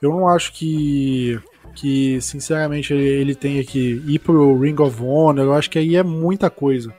[0.01, 1.39] eu não acho que,
[1.75, 5.45] que sinceramente, ele, ele tenha que ir pro Ring of Honor.
[5.45, 6.93] Eu acho que aí é muita coisa.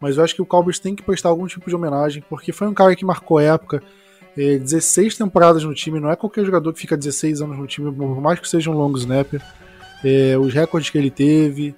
[0.00, 2.68] Mas eu acho que o Cowboys tem que prestar algum tipo de homenagem, porque foi
[2.68, 3.82] um cara que marcou época.
[4.36, 7.92] É, 16 temporadas no time, não é qualquer jogador que fica 16 anos no time,
[7.92, 9.42] por mais que seja um long snapper
[10.04, 11.74] é, os recordes que ele teve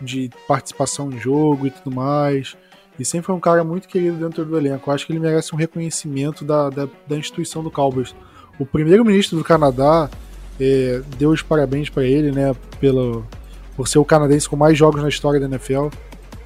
[0.00, 2.56] de participação em jogo e tudo mais.
[2.98, 4.90] E sempre foi um cara muito querido dentro do elenco.
[4.90, 8.14] Eu acho que ele merece um reconhecimento da, da, da instituição do Cowboys.
[8.60, 10.10] O primeiro-ministro do Canadá
[10.60, 13.24] é, deu os parabéns para ele, né, pelo,
[13.74, 15.88] por ser o canadense com mais jogos na história da NFL.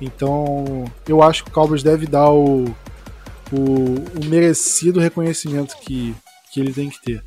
[0.00, 2.66] Então, eu acho que o Cowboys deve dar o,
[3.52, 6.14] o, o merecido reconhecimento que,
[6.52, 7.20] que ele tem que ter.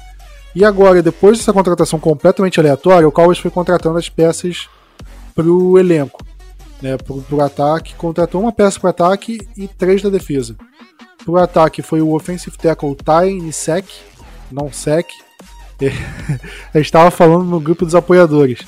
[0.55, 4.69] E agora, depois dessa contratação completamente aleatória, o Cowboys foi contratando as peças
[5.35, 6.25] para o elenco.
[6.81, 10.55] Né, pro, pro ataque, contratou uma peça para ataque e três da defesa.
[11.25, 13.91] Pro ataque foi o offensive tackle Ty Nisek,
[14.51, 15.07] não Sec.
[16.73, 18.59] A gente estava falando no grupo dos apoiadores.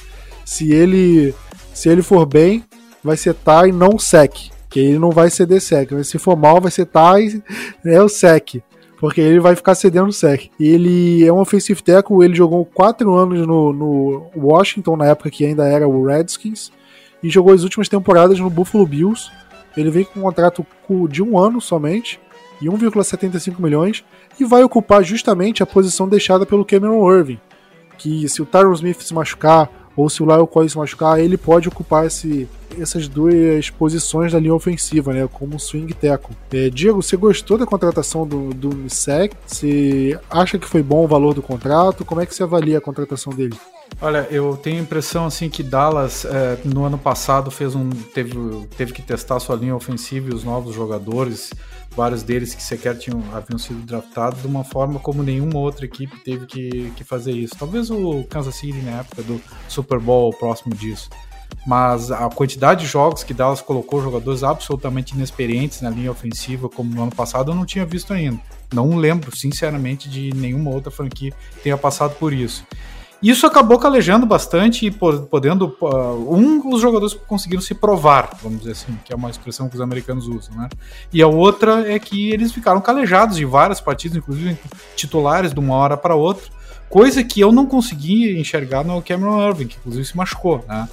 [0.46, 1.34] Se ele
[1.74, 2.64] se ele for bem,
[3.04, 5.92] vai ser Ty não Sec, que ele não vai ser Sec.
[5.92, 7.42] Mas se for mal, vai ser Ty
[7.86, 8.62] é o Sec
[9.00, 10.50] porque ele vai ficar cedendo sec.
[10.60, 15.46] Ele é um offensive tackle, ele jogou quatro anos no, no Washington, na época que
[15.46, 16.72] ainda era o Redskins,
[17.24, 19.32] e jogou as últimas temporadas no Buffalo Bills.
[19.78, 20.66] Ele vem com um contrato
[21.10, 22.20] de um ano somente,
[22.62, 24.04] e 1,75 milhões,
[24.40, 27.40] e vai ocupar justamente a posição deixada pelo Cameron Irving,
[27.98, 31.38] que se o Tyron Smith se machucar, ou se o Lyle Collins se machucar, ele
[31.38, 32.48] pode ocupar esse,
[32.80, 36.36] essas duas posições da linha ofensiva, né, como swing tackle.
[36.54, 41.34] É, Diego, você gostou da contratação do, do Você acha que foi bom o valor
[41.34, 42.06] do contrato?
[42.06, 43.58] Como é que você avalia a contratação dele?
[44.02, 48.34] Olha, eu tenho a impressão assim que Dallas é, no ano passado fez um teve,
[48.78, 51.52] teve que testar sua linha ofensiva e os novos jogadores,
[52.00, 56.18] vários deles que sequer tinham haviam sido draftados de uma forma como nenhuma outra equipe
[56.20, 57.54] teve que, que fazer isso.
[57.60, 61.10] Talvez o Kansas City na época do Super Bowl próximo disso.
[61.68, 66.96] Mas a quantidade de jogos que Dallas colocou jogadores absolutamente inexperientes na linha ofensiva, como
[66.96, 68.40] no ano passado, eu não tinha visto ainda.
[68.74, 72.66] Não lembro, sinceramente, de nenhuma outra franquia tenha passado por isso.
[73.22, 75.76] Isso acabou calejando bastante e podendo.
[75.82, 79.76] Uh, um, os jogadores conseguiram se provar, vamos dizer assim, que é uma expressão que
[79.76, 80.70] os americanos usam, né?
[81.12, 84.58] E a outra é que eles ficaram calejados de várias partidas, inclusive
[84.96, 86.50] titulares, de uma hora para outra,
[86.90, 90.88] coisa que eu não consegui enxergar no Cameron Irving, que inclusive se machucou, né?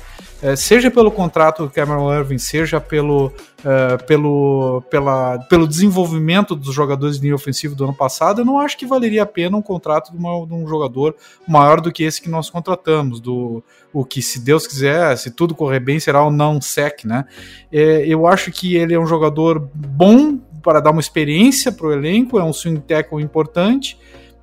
[0.46, 3.32] É, seja pelo contrato do Cameron Irving, seja pelo,
[3.64, 8.60] uh, pelo, pela, pelo desenvolvimento dos jogadores de linha ofensiva do ano passado, eu não
[8.60, 11.16] acho que valeria a pena um contrato de, uma, de, um jogador
[11.48, 13.60] maior do que esse que nós contratamos, do
[13.92, 17.24] o que, se Deus quiser, se tudo correr bem, será o não sec, né?
[17.72, 21.92] É, eu acho que ele é um jogador bom para dar uma experiência para o
[21.92, 23.98] elenco, é um swing tackle importante,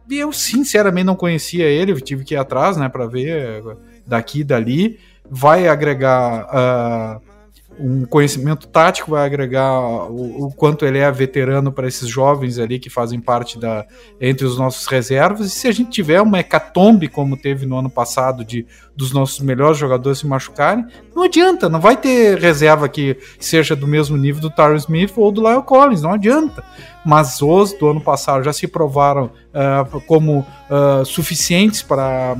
[0.09, 3.63] e eu sinceramente não conhecia ele, tive que ir atrás, né, para ver
[4.05, 7.33] daqui e dali vai agregar uh,
[7.79, 12.79] um conhecimento tático, vai agregar o, o quanto ele é veterano para esses jovens ali
[12.79, 13.85] que fazem parte da
[14.21, 15.47] entre os nossos reservas.
[15.47, 19.39] E se a gente tiver uma hecatombe como teve no ano passado de dos nossos
[19.39, 24.39] melhores jogadores se machucarem, não adianta, não vai ter reserva que seja do mesmo nível
[24.39, 26.63] do Tyron Smith ou do Lyle Collins, não adianta.
[27.03, 32.37] Mas os do ano passado já se provaram uh, como uh, suficientes para,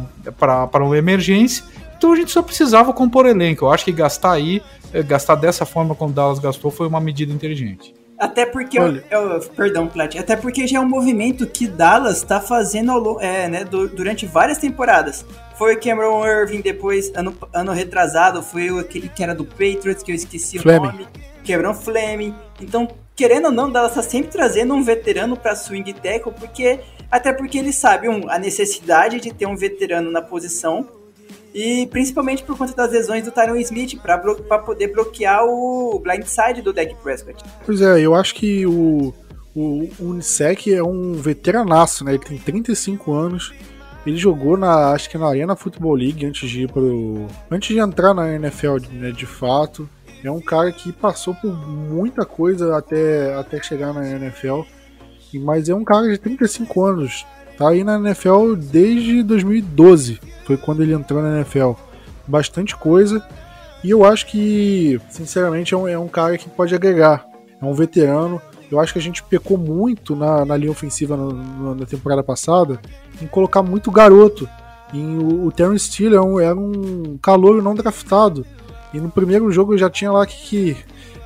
[0.80, 1.73] uma emergência
[2.04, 3.63] então a gente só precisava compor elenco.
[3.63, 4.62] Eu acho que gastar aí,
[4.94, 7.96] eh, gastar dessa forma como o Dallas gastou, foi uma medida inteligente.
[8.20, 12.42] Até porque, eu, eu, perdão, Plat, até porque já é um movimento que Dallas está
[12.42, 15.26] fazendo é, né, durante várias temporadas.
[15.58, 20.12] Foi o Cameron Irving, depois, ano, ano retrasado, foi aquele que era do Patriots, que
[20.12, 20.80] eu esqueci Fleming.
[20.80, 21.08] o nome.
[21.48, 22.36] Cameron Fleming.
[22.62, 22.86] Então,
[23.16, 27.58] querendo ou não, Dallas está sempre trazendo um veterano para swing tackle, porque até porque
[27.58, 31.02] ele sabe um, a necessidade de ter um veterano na posição
[31.54, 34.18] e principalmente por conta das lesões do Tyron Smith, para
[34.60, 37.44] poder bloquear o blindside do Dak Prescott.
[37.66, 39.13] Pois é, eu acho que o,
[39.56, 42.13] o Unisec é um veteranaço, né?
[42.13, 43.54] Ele tem 35 anos.
[44.06, 47.80] Ele jogou na, acho que na Arena Football League antes de ir pro, antes de
[47.80, 49.88] entrar na NFL, né, de fato.
[50.24, 54.62] É um cara que passou por muita coisa até, até chegar na NFL.
[55.36, 57.26] Mas é um cara de 35 anos.
[57.58, 61.72] Tá aí na NFL desde 2012 foi quando ele entrou na NFL.
[62.28, 63.26] Bastante coisa.
[63.84, 67.26] E eu acho que, sinceramente, é um, é um cara que pode agregar.
[67.62, 68.42] É um veterano.
[68.72, 72.80] Eu acho que a gente pecou muito na, na linha ofensiva na, temporada passada
[73.22, 74.48] em colocar muito garoto.
[74.94, 78.46] E o, o Terrence Steele era um, era um calor não draftado.
[78.94, 80.78] E no primeiro jogo já tinha lá que, que,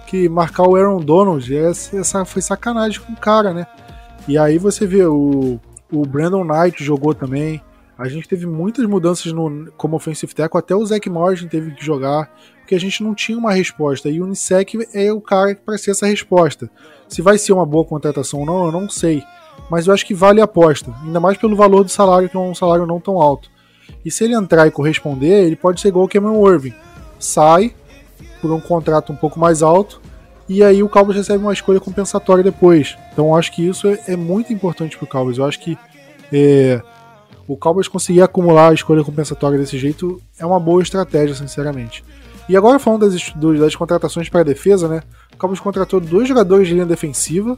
[0.08, 1.56] que marcar o Aaron Donald.
[1.56, 3.68] Essa, essa foi sacanagem com o cara, né?
[4.28, 5.60] E aí você vê o,
[5.92, 7.62] o Brandon Knight jogou também.
[7.98, 11.84] A gente teve muitas mudanças no, como offensive tackle, até o Zach Morgan teve que
[11.84, 14.08] jogar, porque a gente não tinha uma resposta.
[14.08, 16.70] E o Unisec é o cara para ser essa resposta.
[17.08, 19.24] Se vai ser uma boa contratação ou não, eu não sei.
[19.72, 22.40] Mas eu acho que vale a aposta, ainda mais pelo valor do salário, que é
[22.40, 23.50] um salário não tão alto.
[24.06, 26.74] E se ele entrar e corresponder, ele pode ser igual o Cameron Irving.
[27.20, 27.74] Sai
[28.42, 30.00] por um contrato um pouco mais alto,
[30.50, 32.98] e aí o Cowboys recebe uma escolha compensatória depois.
[33.12, 35.38] Então eu acho que isso é, é muito importante para o Cowboys.
[35.38, 35.78] Eu acho que
[36.32, 36.82] é,
[37.48, 42.04] o Cowboys conseguir acumular a escolha compensatória desse jeito é uma boa estratégia, sinceramente.
[42.50, 45.02] E agora falando das, das contratações para a defesa, né?
[45.34, 47.58] O Cowboys contratou dois jogadores de linha defensiva,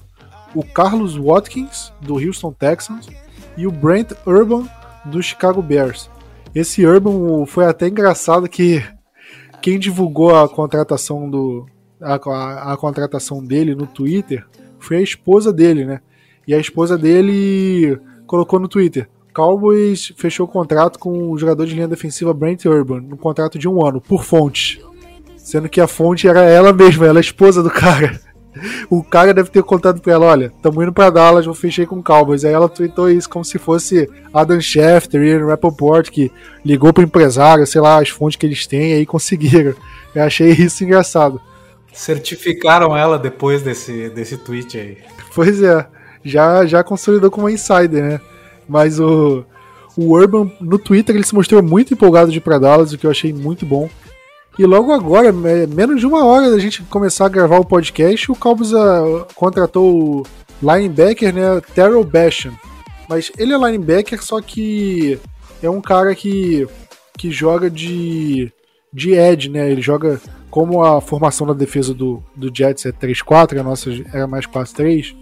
[0.56, 3.08] o Carlos Watkins, do Houston Texans,
[3.56, 4.68] e o Brent Urban,
[5.06, 6.10] do Chicago Bears.
[6.56, 8.84] Esse Urban foi até engraçado que
[9.62, 11.68] quem divulgou a contratação do
[12.02, 14.46] a, a, a contratação dele no Twitter
[14.80, 16.02] foi a esposa dele, né?
[16.48, 21.76] E a esposa dele colocou no Twitter: Cowboys fechou o contrato com o jogador de
[21.76, 24.84] linha defensiva Brent Urban, um contrato de um ano, por fonte.
[25.38, 28.20] Sendo que a fonte era ela mesma, ela é a esposa do cara.
[28.90, 31.98] O cara deve ter contado pra ela: olha, tamo indo pra Dallas, vou fechar com
[31.98, 32.44] o Cowboys.
[32.44, 36.32] Aí ela tweetou isso como se fosse Adam Schefter e Rappaport, que
[36.66, 39.76] ligou pro empresário, sei lá, as fontes que eles têm, e aí conseguiram.
[40.16, 41.40] Eu achei isso engraçado.
[42.00, 44.98] Certificaram ela depois desse, desse tweet aí.
[45.36, 45.86] Pois é,
[46.24, 48.22] já, já consolidou como insider, né?
[48.70, 49.44] Mas o,
[49.98, 53.06] o Urban, no Twitter, ele se mostrou muito empolgado de ir pra Dallas, o que
[53.06, 53.90] eu achei muito bom.
[54.58, 58.36] E logo agora, menos de uma hora da gente começar a gravar o podcast, o
[58.36, 60.24] Cowboys uh, contratou o
[60.62, 62.54] linebacker, né, Terrell Basham.
[63.10, 65.20] Mas ele é linebacker, só que
[65.62, 66.66] é um cara que
[67.18, 68.50] que joga de,
[68.94, 69.70] de edge, né?
[69.70, 74.28] Ele joga como a formação da defesa do, do Jets é 3-4, a nossa era
[74.28, 75.16] mais 4-3,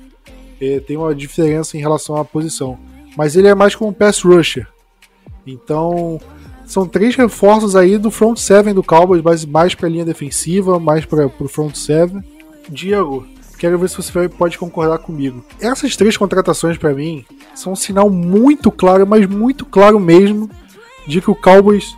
[0.59, 2.77] é, tem uma diferença em relação à posição.
[3.15, 4.67] Mas ele é mais como um pass rusher.
[5.45, 6.19] Então,
[6.65, 10.79] são três reforços aí do front seven do Cowboys, mais, mais para a linha defensiva,
[10.79, 12.23] mais para o front seven.
[12.69, 13.25] Diego,
[13.57, 15.43] quero ver se você pode concordar comigo.
[15.59, 17.25] Essas três contratações para mim
[17.55, 20.49] são um sinal muito claro, mas muito claro mesmo,
[21.07, 21.95] de que o Cowboys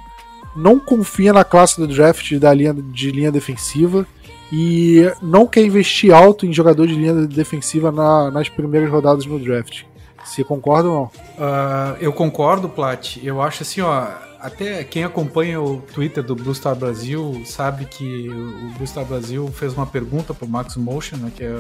[0.60, 4.06] não confia na classe do draft da linha, de linha defensiva
[4.52, 9.40] e não quer investir alto em jogador de linha defensiva na, nas primeiras rodadas no
[9.40, 9.84] draft.
[10.24, 11.04] Você concorda ou não?
[11.04, 13.18] Uh, eu concordo, Plat.
[13.24, 14.08] Eu acho assim, ó.
[14.40, 19.50] Até quem acompanha o Twitter do Blue Star Brasil sabe que o Blue Star Brasil
[19.50, 21.58] fez uma pergunta para Max Motion, né, que, é,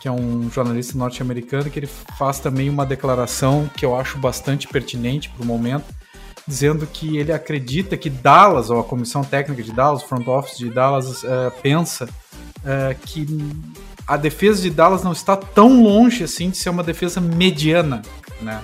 [0.00, 4.66] que é um jornalista norte-americano, que ele faz também uma declaração que eu acho bastante
[4.66, 5.84] pertinente para o momento,
[6.46, 10.58] dizendo que ele acredita que Dallas, ou a comissão técnica de Dallas, o front office
[10.58, 13.26] de Dallas, uh, pensa uh, que
[14.06, 18.02] a defesa de Dallas não está tão longe assim de ser uma defesa mediana,
[18.40, 18.60] né?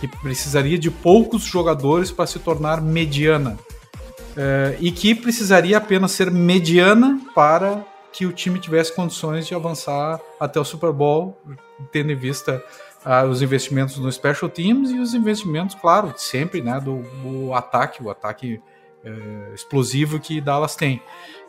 [0.00, 3.58] Que precisaria de poucos jogadores para se tornar mediana.
[4.30, 10.20] Uh, e que precisaria apenas ser mediana para que o time tivesse condições de avançar
[10.38, 11.40] até o Super Bowl,
[11.92, 12.62] tendo em vista
[13.04, 18.02] uh, os investimentos no special teams e os investimentos, claro, sempre, né, do, do ataque,
[18.02, 18.60] o ataque
[19.04, 21.02] uh, explosivo que Dallas tem.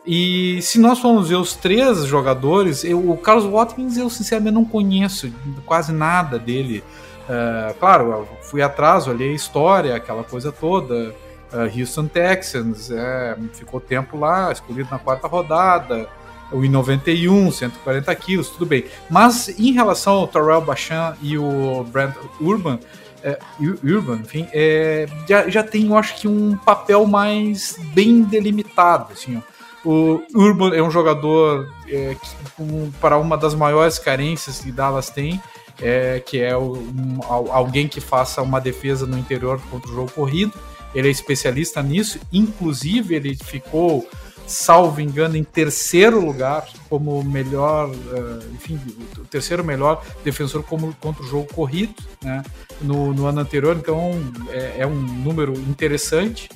[0.04, 4.64] E se nós formos ver os três jogadores, eu, o Carlos Watkins eu sinceramente não
[4.64, 5.32] conheço
[5.64, 6.82] quase nada dele.
[7.22, 11.14] Uh, claro, fui atrás, olhei a história, aquela coisa toda.
[11.52, 16.08] Uh, Houston Texans, é, ficou tempo lá, escolhido na quarta rodada.
[16.52, 18.84] O em 91, 140 quilos, tudo bem.
[19.08, 22.78] Mas em relação ao Terrell Bachan e o Brent Urban,
[23.22, 29.12] é, Urban, enfim, é, já, já tem, eu acho que, um papel mais bem delimitado.
[29.12, 29.52] Assim, ó.
[29.84, 35.10] O Urban é um jogador é, que, um, para uma das maiores carências que Dallas
[35.10, 35.40] tem,
[35.80, 40.52] é, que é um, alguém que faça uma defesa no interior contra o jogo corrido.
[40.94, 44.06] Ele é especialista nisso, inclusive ele ficou,
[44.46, 48.78] salvo engano, em terceiro lugar como melhor, uh, enfim,
[49.18, 52.42] o terceiro melhor defensor como, contra o jogo corrido, né,
[52.80, 53.76] no, no ano anterior.
[53.76, 54.12] Então
[54.50, 56.48] é, é um número interessante.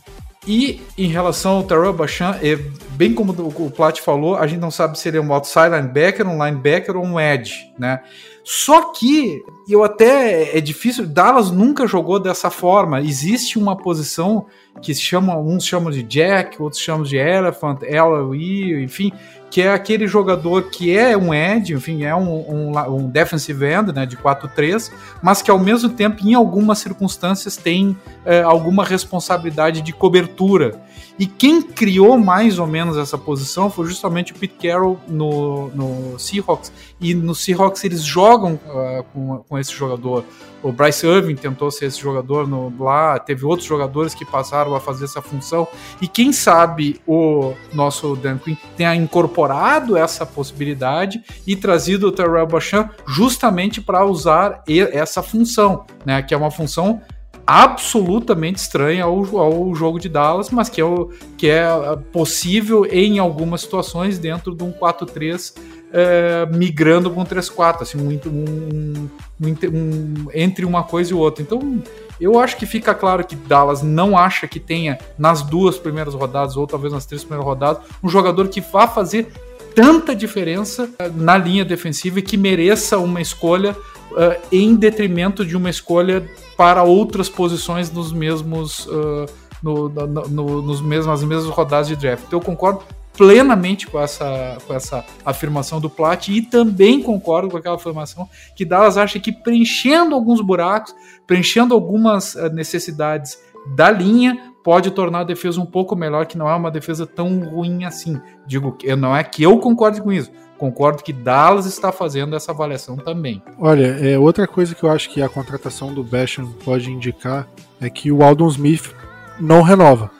[0.47, 2.57] E em relação ao Terrell Bachan, é,
[2.91, 6.27] bem como o Plat falou, a gente não sabe se ele é um outside linebacker,
[6.27, 8.01] um linebacker ou um edge, né?
[8.49, 13.01] Só que eu até é difícil, Dallas nunca jogou dessa forma.
[13.01, 14.47] Existe uma posição
[14.81, 19.13] que se chama, uns chamam de Jack, outros chamam de Elephant, LOE, enfim,
[19.51, 23.93] que é aquele jogador que é um edge, enfim, é um, um, um defensive end,
[23.93, 29.81] né, de 4-3, mas que ao mesmo tempo, em algumas circunstâncias, tem é, alguma responsabilidade
[29.81, 30.86] de cobertura.
[31.19, 36.19] E quem criou mais ou menos essa posição foi justamente o Pete Carroll no, no
[36.19, 36.73] Seahawks.
[37.01, 40.25] E no Seahawks eles jogam uh, com, com esse jogador.
[40.63, 44.81] O Bryce Irving tentou ser esse jogador no, lá, teve outros jogadores que passaram a
[44.81, 45.67] fazer essa função.
[46.03, 52.47] E quem sabe o nosso Dan Quinn tenha incorporado essa possibilidade e trazido o Terrell
[52.47, 56.23] Bachan justamente para usar essa função, né?
[56.23, 57.01] Que é uma função
[57.47, 61.67] absolutamente estranha ao, ao jogo de Dallas, mas que é, o, que é
[62.13, 65.55] possível em algumas situações dentro de um 4-3
[65.93, 69.09] é, migrando para um 3-4, assim, um, um,
[69.41, 71.43] um, entre uma coisa e outra.
[71.43, 71.83] Então,
[72.21, 76.57] eu acho que fica claro que Dallas não acha que tenha nas duas primeiras rodadas,
[76.57, 79.29] ou talvez nas três primeiras rodadas, um jogador que vá fazer
[79.75, 83.77] tanta diferença na linha defensiva e que mereça uma escolha
[84.13, 88.87] uh, em detrimento de uma escolha para outras posições nos mesmos.
[88.87, 89.27] Uh,
[89.63, 92.25] no, no, no, nos mesmos, nas mesmas rodadas de draft.
[92.27, 92.83] Então eu concordo
[93.17, 98.65] plenamente com essa, com essa afirmação do Plat e também concordo com aquela afirmação que
[98.65, 100.95] Dallas acha que preenchendo alguns buracos,
[101.27, 103.39] preenchendo algumas uh, necessidades
[103.75, 107.41] da linha, pode tornar a defesa um pouco melhor, que não é uma defesa tão
[107.41, 108.21] ruim assim.
[108.47, 112.97] Digo não é que eu concorde com isso, concordo que Dallas está fazendo essa avaliação
[112.97, 113.43] também.
[113.59, 117.49] Olha, é, outra coisa que eu acho que a contratação do Basham pode indicar
[117.81, 118.95] é que o Aldon Smith
[119.39, 120.11] não renova,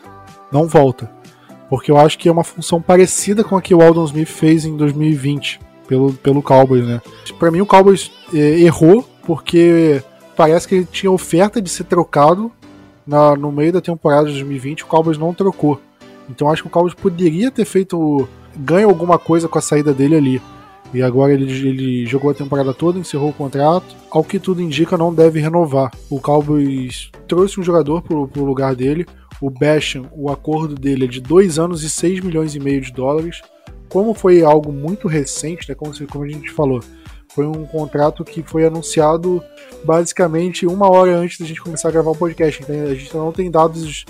[0.53, 1.11] não volta.
[1.69, 4.65] Porque eu acho que é uma função parecida com a que o Aldon Smith fez
[4.65, 7.01] em 2020 pelo, pelo Cowboys, né?
[7.39, 10.03] Para mim o Cowboys é, errou porque
[10.37, 12.53] parece que ele tinha oferta de ser trocado
[13.07, 15.81] na, no meio da temporada de 2020, o Cowboys não trocou.
[16.29, 20.17] Então acho que o Cowboys poderia ter feito ganha alguma coisa com a saída dele
[20.17, 20.43] ali.
[20.95, 23.95] E agora ele, ele jogou a temporada toda, encerrou o contrato.
[24.11, 25.91] Ao que tudo indica, não deve renovar.
[26.09, 29.07] O Cowboys trouxe um jogador pro, pro lugar dele.
[29.41, 32.93] o Basham, o acordo dele é de 2 anos e 6 milhões e meio de
[32.93, 33.43] dólares.
[33.89, 36.81] Como foi algo muito recente, né, como, como a gente falou,
[37.37, 39.43] foi um contrato que foi anunciado
[39.85, 42.63] basicamente uma hora antes da gente começar a gravar o podcast.
[42.63, 44.05] Então a gente não tem dados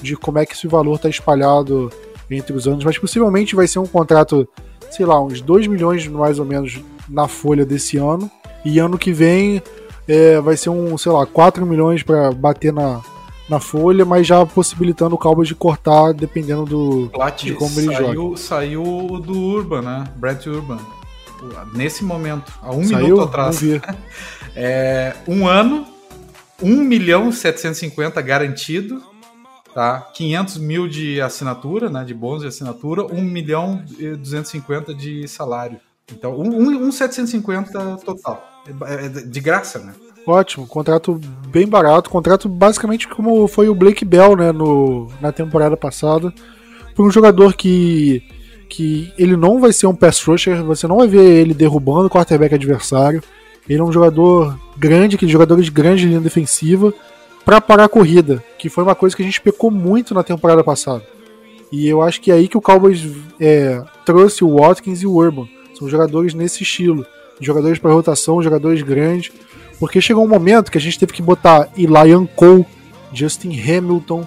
[0.00, 1.90] de como é que esse valor está espalhado
[2.30, 4.48] entre os anos, mas possivelmente vai ser um contrato,
[4.90, 8.30] sei lá, uns 2 milhões mais ou menos na folha desse ano.
[8.64, 9.62] E ano que vem
[10.06, 13.00] é, vai ser um, sei lá, 4 milhões para bater na,
[13.48, 17.94] na folha, mas já possibilitando o Cowboys de cortar dependendo do Plat, de como ele
[17.94, 18.36] joga.
[18.36, 18.82] Saiu
[19.24, 20.04] do Urban, né?
[20.16, 20.78] Brett Urban
[21.74, 23.04] nesse momento, há um Saiu?
[23.04, 23.60] minuto atrás.
[24.54, 25.86] é, um ano,
[26.62, 29.02] 1 milhão 750 garantido,
[29.78, 30.00] tá?
[30.12, 32.02] 500 mil de assinatura, né?
[32.02, 35.78] De bônus de assinatura, 1 milhão e 250 de salário.
[36.12, 38.44] Então, 1, 1, 1 750 total.
[38.66, 39.94] É, é de graça, né?
[40.26, 45.76] Ótimo, contrato bem barato, contrato basicamente como foi o Blake Bell, né, no, na temporada
[45.76, 46.34] passada,
[46.94, 48.22] por um jogador que
[48.68, 52.10] que ele não vai ser um pass rusher, você não vai ver ele derrubando o
[52.10, 53.22] quarterback adversário.
[53.66, 56.92] Ele é um jogador grande, aquele jogadores grandes de linha defensiva,
[57.48, 60.62] para parar a corrida, que foi uma coisa que a gente pecou muito na temporada
[60.62, 61.02] passada.
[61.72, 63.08] E eu acho que é aí que o Cowboys
[63.40, 65.48] é, trouxe o Watkins e o Urban.
[65.74, 67.06] São jogadores nesse estilo.
[67.40, 69.32] Jogadores para rotação, jogadores grandes.
[69.80, 72.66] Porque chegou um momento que a gente teve que botar Elian Cole,
[73.14, 74.26] Justin Hamilton,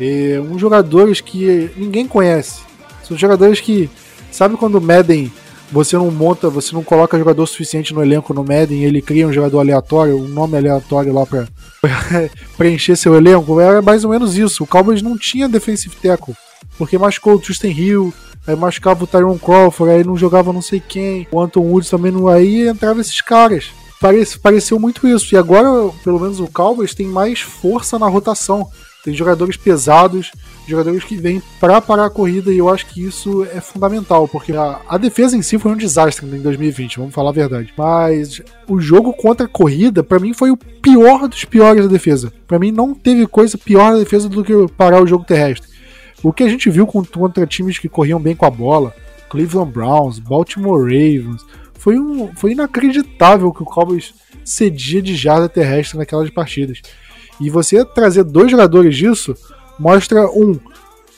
[0.00, 2.62] é, uns jogadores que ninguém conhece.
[3.04, 3.90] São jogadores que.
[4.30, 5.30] Sabe quando Madden
[5.72, 9.32] você não monta, você não coloca jogador suficiente no elenco no Madden, ele cria um
[9.32, 11.48] jogador aleatório, um nome aleatório lá pra,
[12.56, 13.58] preencher seu elenco?
[13.58, 14.62] Era mais ou menos isso.
[14.62, 16.34] O Cowboys não tinha defensive tackle,
[16.76, 18.12] porque machucou o Tristan Hill,
[18.46, 22.12] aí machucava o Tyron Crawford, aí não jogava não sei quem, o Anton Woods também
[22.12, 22.28] não.
[22.28, 23.70] Aí entrava esses caras.
[23.98, 25.34] Parece, pareceu muito isso.
[25.34, 28.68] E agora, pelo menos, o Cowboys tem mais força na rotação.
[29.04, 30.32] Tem jogadores pesados,
[30.66, 34.52] jogadores que vêm para parar a corrida e eu acho que isso é fundamental, porque
[34.52, 37.72] a, a, defesa em si foi um desastre em 2020, vamos falar a verdade.
[37.76, 42.32] Mas o jogo contra a corrida, para mim, foi o pior dos piores da defesa.
[42.46, 45.68] Para mim, não teve coisa pior na defesa do que parar o jogo terrestre.
[46.22, 48.94] O que a gente viu contra times que corriam bem com a bola,
[49.28, 51.44] Cleveland Browns, Baltimore Ravens,
[51.74, 56.80] foi, um, foi inacreditável que o Cowboys cedia de jarda terrestre naquelas partidas.
[57.40, 59.34] E você trazer dois jogadores disso
[59.78, 60.58] mostra um.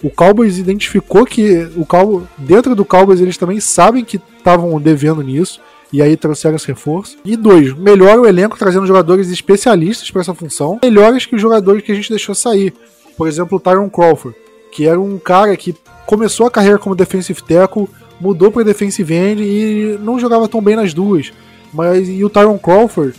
[0.03, 5.23] O Cowboys identificou que o Cowboys, dentro do Cowboys eles também sabem que estavam devendo
[5.23, 5.61] nisso
[5.93, 7.17] e aí trouxeram esse reforço.
[7.25, 11.83] E dois, melhora o elenco trazendo jogadores especialistas para essa função, melhores que os jogadores
[11.83, 12.75] que a gente deixou sair.
[13.17, 14.37] Por exemplo, o Tyron Crawford,
[14.73, 15.75] que era um cara que
[16.05, 17.89] começou a carreira como defensive tackle,
[18.21, 21.33] mudou para defensive end e não jogava tão bem nas duas.
[21.73, 23.15] Mas e o Tyron Crawford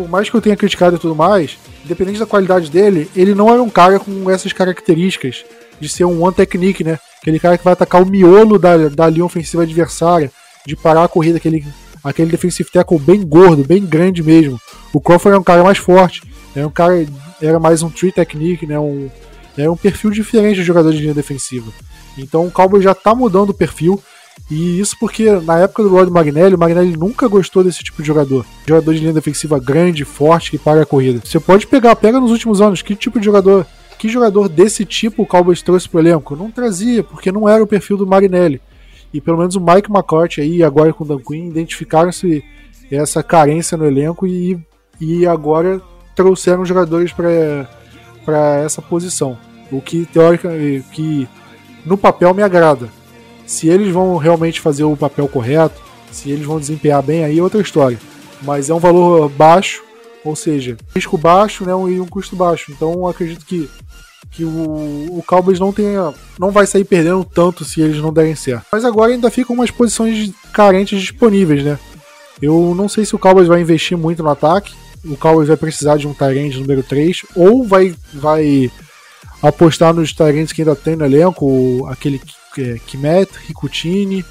[0.00, 3.52] por mais que eu tenha criticado e tudo mais, independente da qualidade dele, ele não
[3.52, 5.44] era um cara com essas características
[5.78, 6.98] de ser um one technique, né?
[7.20, 10.32] Aquele cara que vai atacar o miolo da, da linha ofensiva adversária,
[10.66, 11.66] de parar a corrida, aquele,
[12.02, 14.58] aquele defensive tackle bem gordo, bem grande mesmo.
[14.90, 16.22] O Crawford era um cara mais forte,
[16.56, 17.06] era um cara,
[17.42, 18.80] era mais um tree technique, né?
[18.80, 19.10] Um,
[19.54, 21.70] era um perfil diferente de jogador de linha defensiva.
[22.16, 24.02] Então o Cowboy já está mudando o perfil.
[24.50, 28.08] E isso porque na época do Rod Magnelli, o Magnelli nunca gostou desse tipo de
[28.08, 28.44] jogador.
[28.66, 31.20] Jogador de linha defensiva grande, forte, que para a corrida.
[31.24, 33.64] Você pode pegar, pega nos últimos anos, que tipo de jogador,
[33.96, 36.34] que jogador desse tipo o Cowboys trouxe pro elenco?
[36.34, 38.60] Não trazia, porque não era o perfil do Magnelli.
[39.14, 42.42] E pelo menos o Mike McCarthy aí, agora com o Dan Quinn, identificaram-se
[42.90, 44.58] essa carência no elenco e,
[45.00, 45.80] e agora
[46.16, 49.38] trouxeram jogadores para essa posição.
[49.70, 50.48] O que teórica
[50.92, 51.28] que
[51.86, 52.88] no papel me agrada
[53.50, 55.82] se eles vão realmente fazer o papel correto,
[56.12, 57.98] se eles vão desempenhar bem, aí é outra história.
[58.42, 59.82] Mas é um valor baixo,
[60.24, 62.70] ou seja, risco baixo né, e um custo baixo.
[62.70, 63.68] Então acredito que,
[64.30, 68.36] que o, o Cowboys não tenha, não vai sair perdendo tanto se eles não derem
[68.36, 68.66] certo.
[68.70, 71.76] Mas agora ainda ficam umas posições carentes disponíveis, né?
[72.40, 74.72] Eu não sei se o Cowboys vai investir muito no ataque.
[75.04, 78.70] O Cowboys vai precisar de um Tyrande número 3, ou vai, vai
[79.42, 82.20] apostar nos Tyrants que ainda tem no elenco, aquele
[82.86, 84.24] Kimet, Ricutini,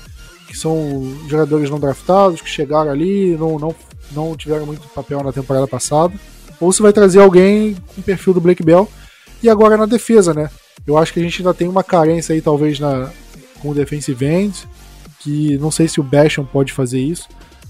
[0.47, 3.75] que são jogadores não draftados, que chegaram ali, não, não,
[4.11, 6.13] não tiveram muito papel na temporada passada.
[6.59, 8.89] Ou você vai trazer alguém com o perfil do Blake Bell.
[9.41, 10.49] E agora na defesa, né?
[10.85, 13.11] Eu acho que a gente ainda tem uma carência aí, talvez, na,
[13.61, 14.67] com o defensive end,
[15.19, 17.27] que não sei se o Basham pode fazer isso,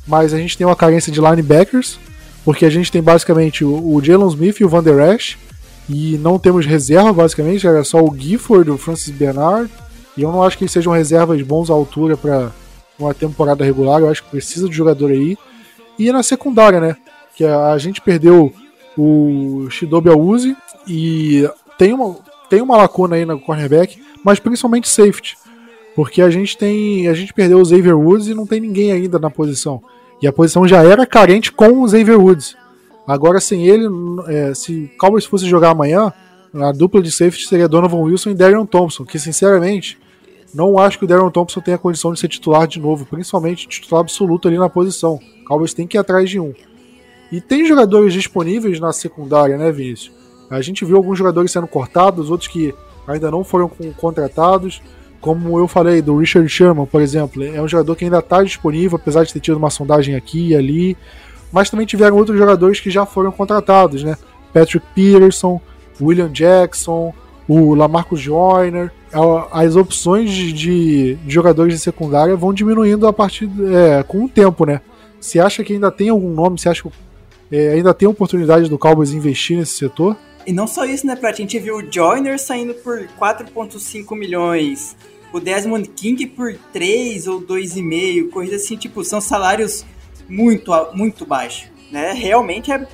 [0.07, 1.99] mas a gente tem uma carência de linebackers,
[2.45, 5.37] porque a gente tem basicamente o, o Jalen Smith e o Van Der Esch,
[5.89, 9.69] e não temos reserva, basicamente, era só o Gifford, o Francis Bernard,
[10.19, 12.51] e eu não acho que eles sejam reservas bons à altura para
[12.99, 14.01] uma temporada regular.
[14.01, 15.37] Eu acho que precisa de jogador aí.
[15.97, 16.97] E na secundária, né?
[17.37, 18.53] Que a gente perdeu
[18.97, 22.17] o Shidobi Awuzi e tem uma.
[22.49, 25.37] tem uma lacuna aí no cornerback, mas principalmente safety.
[25.95, 27.07] Porque a gente tem.
[27.07, 29.81] A gente perdeu o Xavier Woods e não tem ninguém ainda na posição.
[30.21, 32.57] E a posição já era carente com o Xavier Woods.
[33.07, 33.87] Agora, sem ele,
[34.27, 36.11] é, se o Cowboys fosse jogar amanhã,
[36.53, 39.97] a dupla de safety seria Donovan Wilson e Darion Thompson, que sinceramente
[40.53, 44.01] não acho que o Darren Thompson tenha condição de ser titular de novo, principalmente titular
[44.01, 45.15] absoluto ali na posição.
[45.15, 46.53] O Cowboys tem que ir atrás de um.
[47.31, 50.11] E tem jogadores disponíveis na secundária, né, Vinícius?
[50.49, 52.73] A gente viu alguns jogadores sendo cortados, outros que
[53.07, 54.81] ainda não foram contratados.
[55.21, 58.97] Como eu falei, do Richard Sherman, por exemplo, é um jogador que ainda está disponível,
[58.97, 60.97] apesar de ter tido uma sondagem aqui e ali.
[61.51, 64.17] Mas também tiveram outros jogadores que já foram contratados, né?
[64.51, 65.61] Patrick Peterson,
[66.01, 67.13] William Jackson,
[67.47, 68.91] o Lamarcus Joyner.
[69.51, 74.65] As opções de, de, jogadores de secundária vão diminuindo a partir é, com o tempo,
[74.65, 74.81] né?
[75.19, 76.59] Você acha que ainda tem algum nome?
[76.59, 76.89] Você acha que
[77.51, 80.15] é, ainda tem oportunidade do Cowboys investir nesse setor?
[80.45, 81.33] E não só isso, né, Prat?
[81.33, 84.95] A gente viu o Joyner saindo por 4,5 milhões,
[85.33, 89.85] o Desmond King por 3 ou 2,5, coisa assim, tipo, são salários
[90.27, 92.13] muito, muito baixos, né?
[92.13, 92.87] Realmente é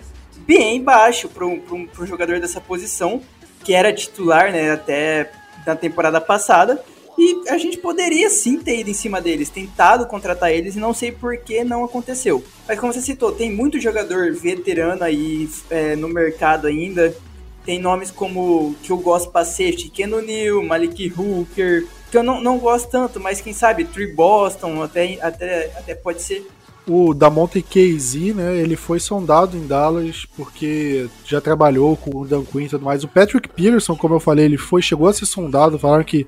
[0.46, 3.22] bem baixo para um, um jogador dessa posição,
[3.64, 5.32] que era titular, né, até
[5.66, 6.82] na temporada passada,
[7.18, 10.94] e a gente poderia sim ter ido em cima deles, tentado contratar eles, e não
[10.94, 12.44] sei por que não aconteceu.
[12.68, 17.16] Mas como você citou, tem muito jogador veterano aí é, no mercado ainda.
[17.64, 22.40] Tem nomes como que eu gosto pra safety, Ken O'Neill, Malik Hooker, que eu não,
[22.40, 26.46] não gosto tanto, mas quem sabe, Tree Boston, até, até, até pode ser.
[26.88, 32.44] O Damonte Casey, né, ele foi sondado em Dallas porque já trabalhou com o Dan
[32.44, 33.04] Quinn e tudo mais.
[33.04, 36.28] O Patrick Peterson, como eu falei, ele foi, chegou a ser sondado, falaram que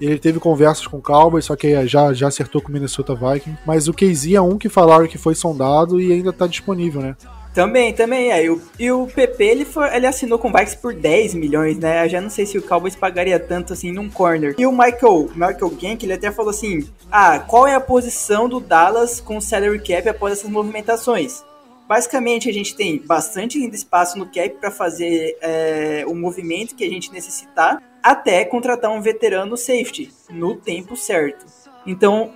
[0.00, 3.58] ele teve conversas com o Cowboys, só que já, já acertou com o Minnesota Vikings.
[3.66, 7.16] Mas o Casey é um que falaram que foi sondado e ainda tá disponível, né?
[7.56, 8.44] Também, também é.
[8.44, 11.78] E o, e o PP ele, foi, ele assinou com o Vikings por 10 milhões,
[11.78, 12.04] né?
[12.04, 14.54] Eu já não sei se o Cowboys pagaria tanto assim num corner.
[14.58, 18.60] E o Michael, Michael Gank, ele até falou assim: Ah, qual é a posição do
[18.60, 21.42] Dallas com o salary cap após essas movimentações?
[21.88, 26.90] Basicamente, a gente tem bastante espaço no cap para fazer é, o movimento que a
[26.90, 31.46] gente necessitar, até contratar um veterano safety no tempo certo.
[31.86, 32.34] Então,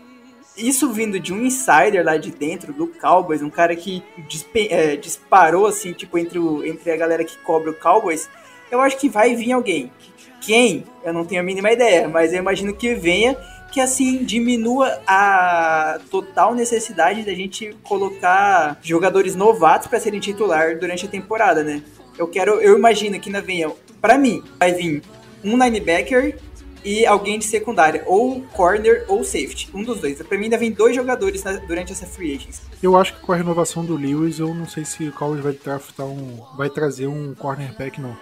[0.60, 4.02] isso vindo de um insider lá de dentro do Cowboys, um cara que
[4.70, 8.28] é, disparou assim, tipo, entre, o, entre a galera que cobra o Cowboys,
[8.70, 9.90] eu acho que vai vir alguém.
[10.40, 10.84] Quem?
[11.04, 13.36] Eu não tenho a mínima ideia, mas eu imagino que venha
[13.70, 21.06] que assim diminua a total necessidade da gente colocar jogadores novatos para serem titular durante
[21.06, 21.82] a temporada, né?
[22.18, 25.02] Eu quero, eu imagino que ainda venha, para mim, vai vir
[25.44, 26.36] um linebacker
[26.84, 30.20] e alguém de secundária, ou corner ou safety, um dos dois.
[30.22, 32.62] Pra mim ainda vem dois jogadores na, durante essa free agency.
[32.82, 35.52] Eu acho que com a renovação do Lewis, eu não sei se o Cowboys vai
[35.52, 38.16] draftar um, vai trazer um cornerback não.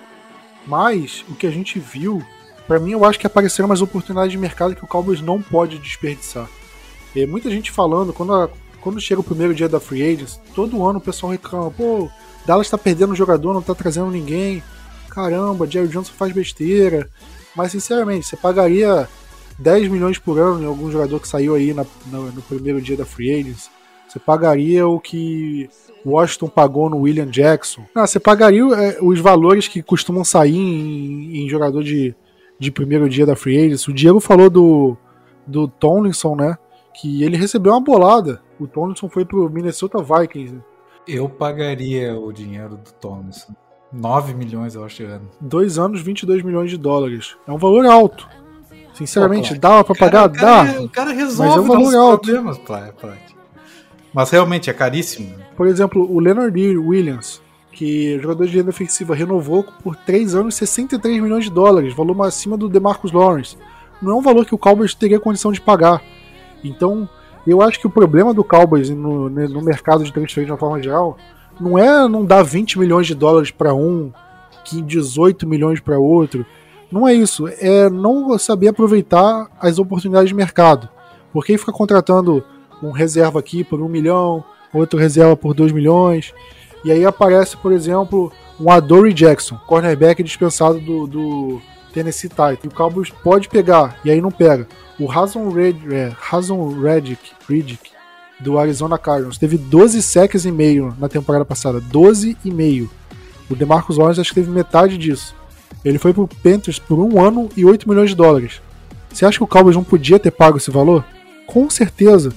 [0.66, 2.22] Mas o que a gente viu
[2.68, 5.78] para mim eu acho que apareceram umas oportunidades de mercado que o Cowboys não pode
[5.78, 6.48] desperdiçar.
[7.16, 8.50] E muita gente falando, quando, a,
[8.82, 12.10] quando chega o primeiro dia da Free Agents, todo ano o pessoal reclama, pô,
[12.44, 14.62] Dallas tá perdendo jogador, não tá trazendo ninguém.
[15.08, 17.08] Caramba, Jerry Johnson faz besteira.
[17.58, 19.08] Mas sinceramente, você pagaria
[19.58, 23.04] 10 milhões por ano em algum jogador que saiu aí na, no, primeiro dia da
[23.04, 23.68] Free Agents?
[24.06, 25.68] Você pagaria o que
[26.06, 27.84] Washington pagou no William Jackson?
[27.92, 32.14] Não, você pagaria é, os valores que costumam sair em, em jogador de,
[32.60, 33.88] de primeiro dia da Free Agents.
[33.88, 34.96] O Diego falou do,
[35.44, 36.56] do Tomlinson, né?
[36.94, 38.40] Que ele recebeu uma bolada.
[38.60, 40.62] O Tomlinson foi pro Minnesota Vikings.
[41.08, 43.52] Eu pagaria o dinheiro do Tomlinson.
[43.92, 45.28] 9 milhões, eu acho, ano.
[45.40, 47.36] Dois anos, 22 milhões de dólares.
[47.46, 48.28] É um valor alto.
[48.94, 50.30] Sinceramente, Pô, dá pra pagar?
[50.30, 50.80] Cara, dá.
[50.82, 52.22] O cara resolve mas é um valor alto.
[52.22, 52.58] problemas,
[54.12, 55.34] Mas realmente é caríssimo.
[55.56, 57.40] Por exemplo, o Leonard Williams
[57.78, 62.56] que jogador de linha defensiva renovou por 3 anos 63 milhões de dólares, valor acima
[62.56, 63.56] do DeMarcus Lawrence.
[64.02, 66.02] Não é um valor que o Cowboys teria condição de pagar.
[66.64, 67.08] Então,
[67.46, 70.82] eu acho que o problema do Cowboys no, no mercado de transferência de uma forma
[70.82, 71.16] geral
[71.60, 74.12] não é não dar 20 milhões de dólares para um,
[74.64, 76.44] que 18 milhões para outro.
[76.90, 77.48] Não é isso.
[77.48, 80.88] É não saber aproveitar as oportunidades de mercado.
[81.32, 82.44] Porque fica contratando
[82.82, 86.32] um reserva aqui por um milhão, outro reserva por 2 milhões.
[86.84, 91.60] E aí aparece, por exemplo, um Adoree Jackson, cornerback dispensado do, do
[91.92, 92.64] Tennessee Titans.
[92.64, 94.66] E o Cowboys pode pegar, e aí não pega.
[94.98, 96.12] O Hazen Red, é,
[97.48, 97.90] Reddick,
[98.40, 101.80] do Arizona Cardinals, teve 12 sacks e meio na temporada passada.
[101.80, 102.90] 12 e meio.
[103.50, 105.34] O DeMarcus Lawrence acho que teve metade disso.
[105.84, 108.60] Ele foi pro Panthers por um ano e 8 milhões de dólares.
[109.10, 111.04] Você acha que o Cowboys não podia ter pago esse valor?
[111.46, 112.32] Com certeza.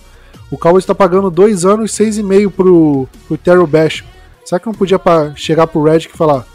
[0.49, 4.07] O Cowboys está pagando dois anos e seis e meio pro, pro Terrell Basham.
[4.43, 4.99] Será que não podia
[5.35, 6.45] chegar pro Red e falar: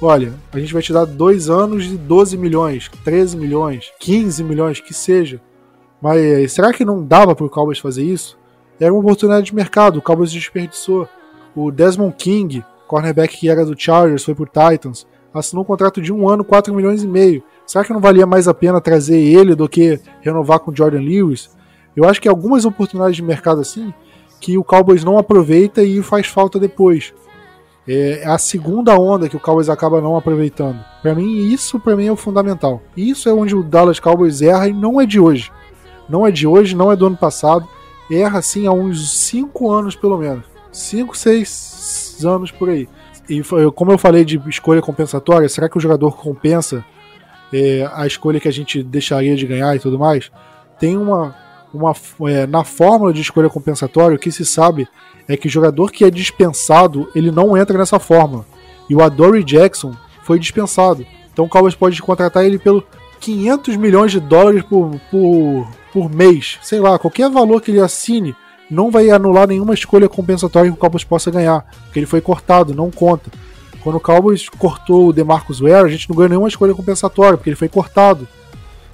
[0.00, 4.80] olha, a gente vai te dar dois anos de 12 milhões, 13 milhões, 15 milhões,
[4.80, 5.40] que seja.
[6.00, 8.38] Mas será que não dava para o Cowboys fazer isso?
[8.80, 11.06] Era uma oportunidade de mercado, o Cowboys desperdiçou.
[11.54, 16.12] O Desmond King, cornerback que era do Chargers, foi pro Titans, assinou um contrato de
[16.12, 17.42] um ano, 4 milhões e meio.
[17.66, 21.50] Será que não valia mais a pena trazer ele do que renovar com Jordan Lewis?
[21.94, 23.92] Eu acho que algumas oportunidades de mercado assim
[24.40, 27.12] que o Cowboys não aproveita e faz falta depois.
[27.86, 30.78] É a segunda onda que o Cowboys acaba não aproveitando.
[31.02, 32.80] Para mim, isso para mim é o fundamental.
[32.96, 35.50] Isso é onde o Dallas Cowboys erra e não é de hoje.
[36.08, 37.68] Não é de hoje, não é do ano passado.
[38.10, 40.44] Erra assim há uns 5 anos pelo menos.
[40.72, 42.88] 5, 6 anos por aí.
[43.28, 43.42] E
[43.74, 46.84] como eu falei de escolha compensatória, será que o jogador compensa
[47.52, 50.32] é, a escolha que a gente deixaria de ganhar e tudo mais?
[50.80, 51.36] Tem uma,
[51.72, 51.94] uma
[52.28, 54.88] é, na fórmula de escolha compensatória, o que se sabe
[55.28, 58.44] é que o jogador que é dispensado, ele não entra nessa fórmula.
[58.88, 59.94] E o Adoree Jackson
[60.24, 61.06] foi dispensado.
[61.32, 62.84] Então o Cowboys pode contratar ele pelo
[63.20, 66.58] 500 milhões de dólares por, por, por mês.
[66.62, 68.34] Sei lá, qualquer valor que ele assine
[68.70, 72.74] não vai anular nenhuma escolha compensatória que o Cowboys possa ganhar, porque ele foi cortado,
[72.74, 73.30] não conta.
[73.82, 77.50] Quando o Cowboys cortou o DeMarcus Ware, a gente não ganhou nenhuma escolha compensatória, porque
[77.50, 78.28] ele foi cortado.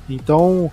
[0.09, 0.71] Então,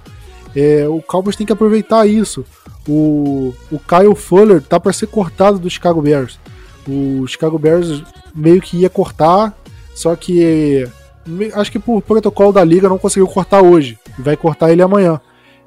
[0.55, 2.45] é, o Cowboys tem que aproveitar isso.
[2.87, 6.39] O, o Kyle Fuller tá para ser cortado do Chicago Bears.
[6.87, 8.03] O Chicago Bears
[8.35, 9.53] meio que ia cortar,
[9.95, 10.87] só que
[11.53, 13.97] acho que por protocolo da liga não conseguiu cortar hoje.
[14.17, 15.19] Vai cortar ele amanhã.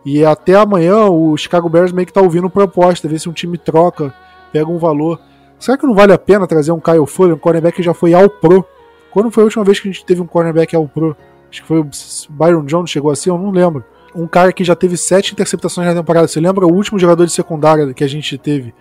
[0.07, 3.59] E até amanhã o Chicago Bears meio que tá ouvindo proposta, ver se um time
[3.59, 4.15] troca,
[4.53, 5.21] pega um valor.
[5.59, 8.15] Será que não vale a pena trazer um Kyle Fuller, um cornerback que já foi
[8.15, 8.65] ao pro?
[9.11, 11.17] Quando foi a última vez que a gente teve um cornerback ao pro?
[11.51, 11.91] Acho que foi o
[12.31, 13.85] Byron Jones chegou assim, eu não lembro
[14.17, 16.27] um cara que já teve sete interceptações na temporada.
[16.27, 18.75] Você lembra o último jogador de secundária que a gente teve,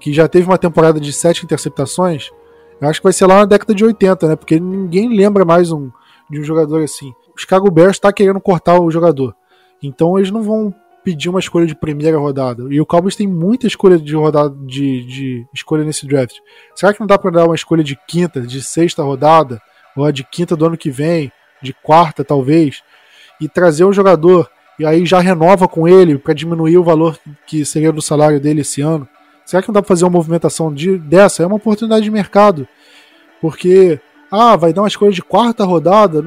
[0.00, 2.30] que já teve uma temporada de sete interceptações?
[2.80, 4.36] Eu acho que vai ser lá na década de 80, né?
[4.36, 5.90] Porque ninguém lembra mais um,
[6.30, 7.12] de um jogador assim.
[7.36, 9.34] O Chicago Bears está querendo cortar o jogador.
[9.82, 10.74] Então eles não vão
[11.04, 12.64] pedir uma escolha de primeira rodada.
[12.70, 16.36] E o Cowboys tem muita escolha de rodada de, de escolha nesse draft.
[16.74, 19.60] Será que não dá para dar uma escolha de quinta, de sexta rodada,
[19.96, 22.82] ou de quinta do ano que vem, de quarta talvez,
[23.40, 27.64] e trazer um jogador e aí já renova com ele para diminuir o valor que
[27.64, 29.08] seria do salário dele esse ano.
[29.44, 31.42] Será que não dá para fazer uma movimentação de, dessa?
[31.42, 32.68] É uma oportunidade de mercado.
[33.40, 33.98] Porque,
[34.30, 36.22] ah, vai dar uma escolha de quarta rodada.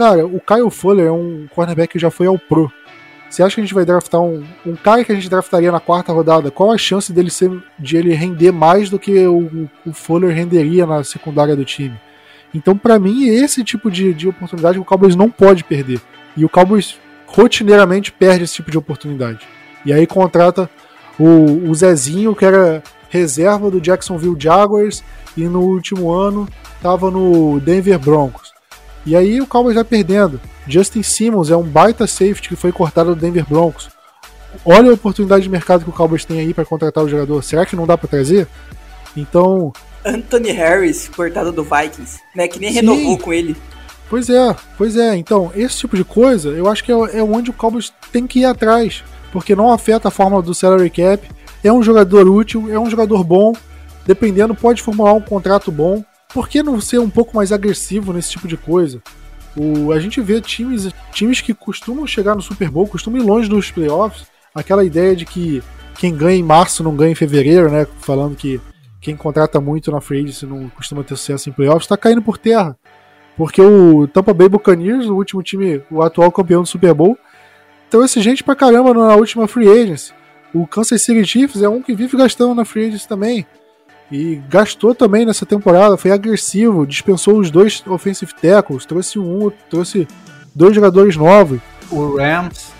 [0.00, 2.72] Cara, o Kyle Fuller é um cornerback que já foi ao Pro.
[3.28, 5.78] Você acha que a gente vai draftar um, um cara que a gente draftaria na
[5.78, 6.50] quarta rodada?
[6.50, 10.86] Qual a chance dele ser, de ele render mais do que o, o Fuller renderia
[10.86, 12.00] na secundária do time?
[12.54, 16.00] Então, para mim, é esse tipo de, de oportunidade o Cowboys não pode perder.
[16.34, 19.46] E o Cowboys rotineiramente perde esse tipo de oportunidade.
[19.84, 20.70] E aí contrata
[21.18, 25.04] o, o Zezinho, que era reserva do Jacksonville Jaguars
[25.36, 26.48] e no último ano
[26.78, 28.49] estava no Denver Broncos.
[29.06, 30.40] E aí o Cowboys vai perdendo.
[30.66, 33.88] Justin Simmons é um baita safety que foi cortado do Denver Broncos.
[34.64, 37.42] Olha a oportunidade de mercado que o Cowboys tem aí para contratar o jogador.
[37.42, 38.46] Será que não dá para trazer?
[39.16, 39.72] Então.
[40.04, 42.48] Anthony Harris, cortado do Vikings, né?
[42.48, 42.76] Que nem Sim.
[42.76, 43.56] renovou com ele.
[44.08, 45.14] Pois é, pois é.
[45.14, 48.40] Então, esse tipo de coisa, eu acho que é, é onde o Cowboys tem que
[48.40, 51.26] ir atrás, porque não afeta a forma do salary cap.
[51.62, 53.52] É um jogador útil, é um jogador bom,
[54.04, 56.02] dependendo, pode formular um contrato bom.
[56.32, 59.02] Por que não ser um pouco mais agressivo nesse tipo de coisa?
[59.56, 63.48] O, a gente vê times, times que costumam chegar no Super Bowl, costumam ir longe
[63.48, 64.26] dos playoffs.
[64.54, 65.62] Aquela ideia de que
[65.98, 67.86] quem ganha em março não ganha em fevereiro, né?
[67.98, 68.60] Falando que
[69.00, 72.38] quem contrata muito na free agency não costuma ter sucesso em playoffs, está caindo por
[72.38, 72.76] terra.
[73.36, 77.18] Porque o Tampa Bay Buccaneers, o último time, o atual campeão do Super Bowl,
[77.88, 80.12] trouxe gente pra caramba na última free agency.
[80.52, 83.46] O Kansas City Chiefs é um que vive gastando na free agency também.
[84.10, 90.08] E gastou também nessa temporada, foi agressivo, dispensou os dois offensive tackles, trouxe um, trouxe
[90.54, 91.60] dois jogadores novos.
[91.90, 92.72] O Rams.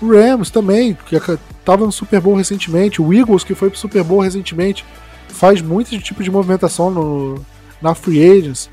[0.00, 3.00] O Rams também, que estava no Super Bowl recentemente.
[3.00, 4.84] O Eagles, que foi pro Super Bowl recentemente,
[5.28, 7.44] faz muito tipo de movimentação no,
[7.80, 8.70] na free agents.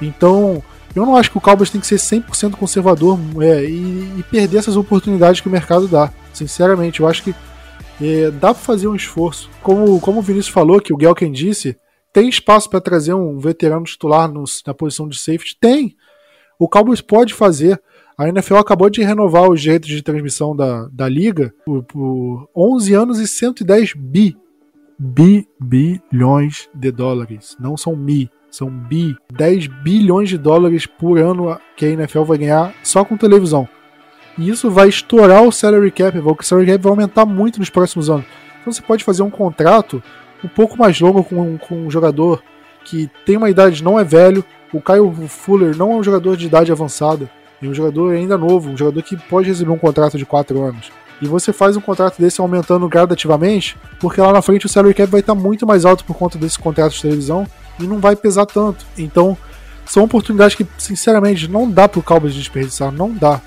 [0.00, 0.62] Então,
[0.94, 4.58] eu não acho que o Cowboys tem que ser 100% conservador é, e, e, perder
[4.58, 6.10] essas oportunidades que o mercado dá.
[6.32, 7.34] Sinceramente, eu acho que
[8.00, 9.50] é, dá para fazer um esforço.
[9.62, 11.76] Como, como o Vinícius falou, que o Gelken disse,
[12.12, 15.56] tem espaço para trazer um veterano titular nos, na posição de safety?
[15.60, 15.94] Tem.
[16.58, 17.80] O Cowboys pode fazer.
[18.16, 22.94] A NFL acabou de renovar os direitos de transmissão da, da liga por, por 11
[22.94, 24.34] anos e 110 bi,
[24.98, 27.54] bi bilhões de dólares.
[27.60, 32.38] Não são mi, são bi, 10 bilhões de dólares por ano que a NFL vai
[32.38, 33.68] ganhar só com televisão.
[34.38, 38.10] E isso vai estourar o salary cap, o salary cap vai aumentar muito nos próximos
[38.10, 38.26] anos.
[38.60, 40.02] Então você pode fazer um contrato
[40.44, 42.42] um pouco mais longo com, com um jogador
[42.84, 46.46] que tem uma idade, não é velho, o Kyle Fuller não é um jogador de
[46.46, 47.30] idade avançada,
[47.62, 50.90] é um jogador ainda novo, um jogador que pode receber um contrato de 4 anos.
[51.20, 55.10] E você faz um contrato desse aumentando gradativamente, porque lá na frente o salary cap
[55.10, 57.46] vai estar muito mais alto por conta desse contrato de televisão
[57.80, 58.84] e não vai pesar tanto.
[58.98, 59.36] Então,
[59.86, 63.40] são oportunidades que, sinceramente, não dá pro Cowboys desperdiçar, não dá.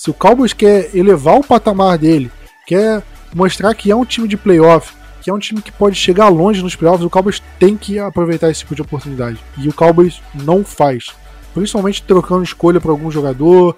[0.00, 2.32] Se o Cowboys quer elevar o patamar dele,
[2.66, 3.02] quer
[3.34, 6.62] mostrar que é um time de playoff, que é um time que pode chegar longe
[6.62, 9.38] nos playoffs, o Cowboys tem que aproveitar esse tipo de oportunidade.
[9.58, 11.08] E o Cowboys não faz.
[11.52, 13.76] Principalmente trocando escolha para algum jogador.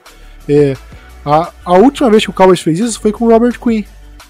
[0.49, 0.77] É,
[1.27, 3.83] a, a última vez que o Cowboys fez isso foi com o Robert Quinn.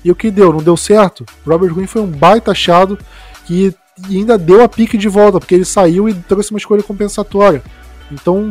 [0.02, 0.50] E o que deu?
[0.50, 1.26] Não deu certo?
[1.44, 2.98] O Robert Quinn foi um baita achado
[3.44, 3.74] que
[4.08, 7.62] ainda deu a pique de volta, porque ele saiu e trouxe uma escolha compensatória.
[8.10, 8.50] Então,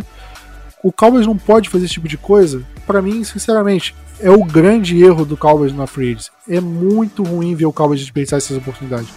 [0.84, 2.64] o Cowboys não pode fazer esse tipo de coisa.
[2.88, 6.18] Para mim, sinceramente, é o grande erro do Cowboys na free.
[6.50, 9.10] É muito ruim ver o Cowboys desperdiçar essas oportunidades.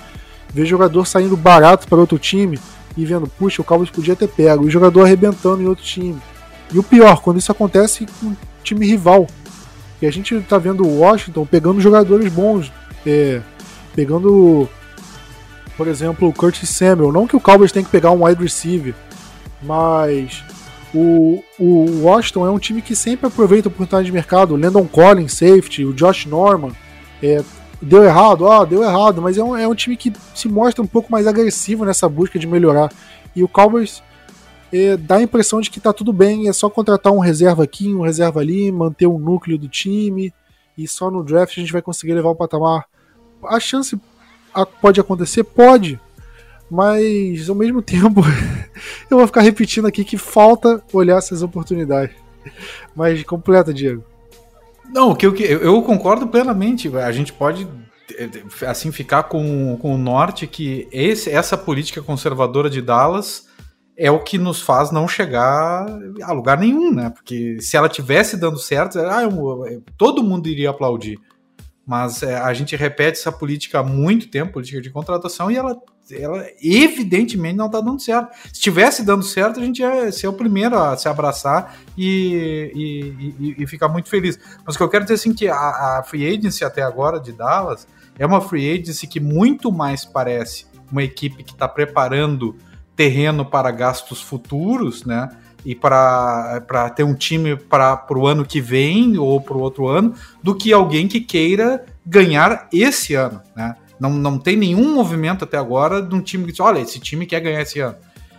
[0.53, 2.59] Ver jogador saindo barato para outro time
[2.97, 6.17] e vendo, puxa, o Cowboys podia ter pego, e o jogador arrebentando em outro time.
[6.73, 9.27] E o pior, quando isso acontece com um time rival.
[10.01, 12.71] E a gente tá vendo o Washington pegando jogadores bons,
[13.07, 13.41] é,
[13.95, 14.69] pegando,
[15.77, 17.13] por exemplo, o Curtis Samuel.
[17.13, 18.95] Não que o Cowboys tenha que pegar um wide receiver,
[19.63, 20.45] mas
[20.95, 24.55] o, o Washington é um time que sempre aproveita a oportunidade de mercado.
[24.55, 26.73] O Landon Collins, safety, o Josh Norman.
[27.23, 27.43] É,
[27.83, 30.87] deu errado, ah, deu errado, mas é um, é um time que se mostra um
[30.87, 32.93] pouco mais agressivo nessa busca de melhorar.
[33.35, 34.03] E o Cowboys
[34.73, 37.93] é, dá a impressão de que tá tudo bem, é só contratar um reserva aqui,
[37.95, 40.33] um reserva ali, manter o núcleo do time,
[40.77, 42.87] e só no draft a gente vai conseguir levar o patamar.
[43.45, 43.99] A chance
[44.81, 45.45] pode acontecer?
[45.45, 46.01] Pode,
[46.75, 48.21] mas ao mesmo tempo
[49.09, 52.17] eu vou ficar repetindo aqui que falta olhar essas oportunidades.
[52.97, 54.03] Mas completa, Diego.
[54.93, 56.95] Não, que eu, eu concordo plenamente.
[56.97, 57.67] A gente pode
[58.67, 63.47] assim ficar com, com o norte que esse, essa política conservadora de Dallas
[63.97, 65.87] é o que nos faz não chegar
[66.23, 67.11] a lugar nenhum, né?
[67.11, 71.21] Porque se ela tivesse dando certo, ah, eu, todo mundo iria aplaudir.
[71.87, 75.81] Mas é, a gente repete essa política há muito tempo, política de contratação, e ela
[76.13, 78.35] ela evidentemente não está dando certo.
[78.45, 83.37] Se estivesse dando certo, a gente ia ser o primeiro a se abraçar e, e,
[83.41, 84.39] e, e ficar muito feliz.
[84.67, 87.33] Mas o que eu quero dizer assim que a, a, free agency até agora de
[87.33, 87.87] Dallas
[88.19, 92.57] é uma free agency que muito mais parece uma equipe que está preparando
[92.95, 95.29] terreno para gastos futuros, né?
[95.65, 100.15] E para ter um time para o ano que vem ou para o outro ano,
[100.43, 103.75] do que alguém que queira ganhar esse ano, né?
[103.99, 107.27] Não, não tem nenhum movimento até agora de um time que diz, olha, esse time
[107.27, 107.97] quer ganhar esse ano.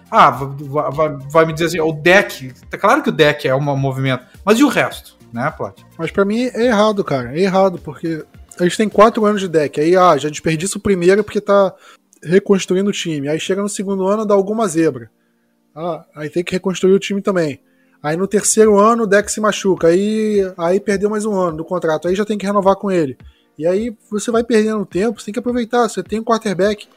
[0.10, 2.54] Ah, vai, vai, vai me dizer assim, o deck.
[2.70, 5.82] Tá claro que o deck é um movimento, mas e o resto, né, Plat?
[5.98, 7.38] Mas para mim é errado, cara.
[7.38, 8.24] É errado, porque
[8.60, 9.80] a gente tem quatro anos de deck.
[9.80, 11.74] Aí, ah, já desperdiça o primeiro porque tá
[12.24, 13.28] reconstruindo o time.
[13.28, 15.10] Aí chega no segundo ano, dá alguma zebra.
[15.76, 17.60] Ah, aí tem que reconstruir o time também.
[18.02, 19.88] Aí no terceiro ano o deck se machuca.
[19.88, 22.08] Aí, aí perdeu mais um ano do contrato.
[22.08, 23.18] Aí já tem que renovar com ele.
[23.58, 25.88] E aí você vai perdendo tempo, você tem que aproveitar.
[25.88, 26.88] Você tem um quarterback.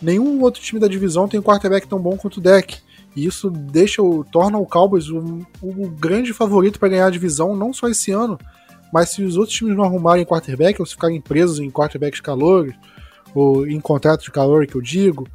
[0.00, 2.78] Nenhum outro time da divisão tem um quarterback tão bom quanto o deck.
[3.16, 7.56] E isso deixa o, torna o Cowboys o, o grande favorito para ganhar a divisão,
[7.56, 8.38] não só esse ano,
[8.92, 12.74] mas se os outros times não arrumarem quarterback, ou se ficarem presos em quarterbacks calores,
[13.34, 15.26] ou em contrato de calor que eu digo,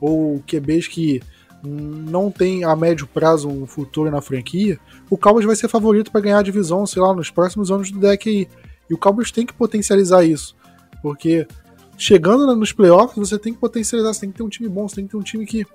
[0.00, 1.20] ou QBs que
[1.64, 4.78] não tem a médio prazo um futuro na franquia,
[5.08, 8.00] o Cowboys vai ser favorito para ganhar a divisão, sei lá, nos próximos anos do
[8.00, 8.48] deck aí.
[8.92, 10.54] E o Cowboys tem que potencializar isso.
[11.00, 11.46] Porque
[11.96, 14.96] chegando nos playoffs, você tem que potencializar, você tem que ter um time bom, você
[14.96, 15.66] tem que ter um time que,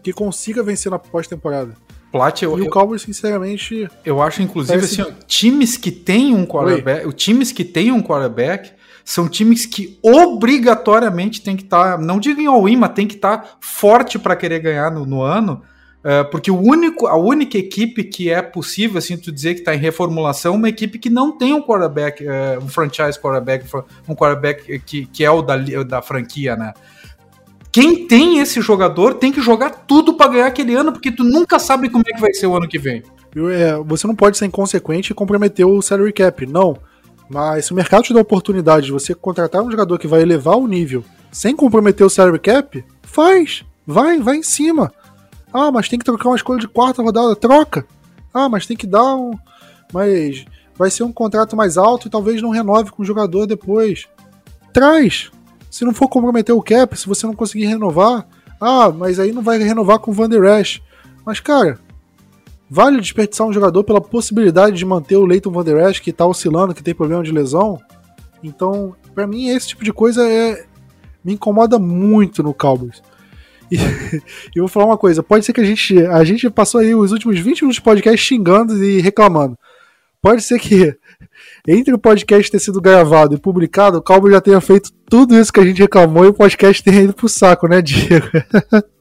[0.00, 1.74] que consiga vencer na pós-temporada.
[2.12, 3.88] Plat, eu, e o Cowboys, sinceramente.
[4.04, 7.04] Eu acho, inclusive, assim, times que têm um quarterback.
[7.04, 7.12] Oi?
[7.12, 8.70] Times que têm um quarterback
[9.04, 11.96] são times que obrigatoriamente tem que estar.
[11.96, 15.04] Tá, não digo em all-in, mas tem que estar tá forte para querer ganhar no,
[15.04, 15.62] no ano
[16.30, 19.78] porque o único, a única equipe que é possível, assim, tu dizer que está em
[19.78, 23.66] reformulação, é uma equipe que não tem um quarterback, uh, um franchise quarterback,
[24.08, 26.72] um quarterback que, que é o da, da franquia, né?
[27.72, 31.58] Quem tem esse jogador tem que jogar tudo para ganhar aquele ano, porque tu nunca
[31.58, 33.02] sabe como é que vai ser o ano que vem.
[33.52, 36.78] É, você não pode ser inconsequente e comprometer o salary cap, não.
[37.28, 40.22] Mas se o mercado te dá a oportunidade de você contratar um jogador que vai
[40.22, 43.64] elevar o nível sem comprometer o salary cap, faz.
[43.86, 44.90] Vai, vai em cima.
[45.58, 47.34] Ah, mas tem que trocar uma escolha de quarta rodada.
[47.34, 47.86] Troca.
[48.34, 49.32] Ah, mas tem que dar um.
[49.90, 50.44] Mas
[50.76, 54.06] vai ser um contrato mais alto e talvez não renove com o jogador depois.
[54.70, 55.30] Traz.
[55.70, 58.26] Se não for comprometer o cap, se você não conseguir renovar.
[58.60, 60.82] Ah, mas aí não vai renovar com o Van Der Esch.
[61.24, 61.78] Mas, cara,
[62.68, 66.26] vale desperdiçar um jogador pela possibilidade de manter o Leighton Van Der Esch, que tá
[66.26, 67.80] oscilando, que tem problema de lesão?
[68.44, 70.66] Então, para mim, esse tipo de coisa é
[71.24, 73.02] me incomoda muito no Cowboys.
[73.70, 73.76] E,
[74.54, 77.12] e vou falar uma coisa: pode ser que a gente, a gente passou aí os
[77.12, 79.56] últimos 20 minutos de podcast xingando e reclamando.
[80.20, 80.96] Pode ser que
[81.66, 85.52] entre o podcast ter sido gravado e publicado, o Calvo já tenha feito tudo isso
[85.52, 88.26] que a gente reclamou e o podcast tenha ido pro saco, né, Diego?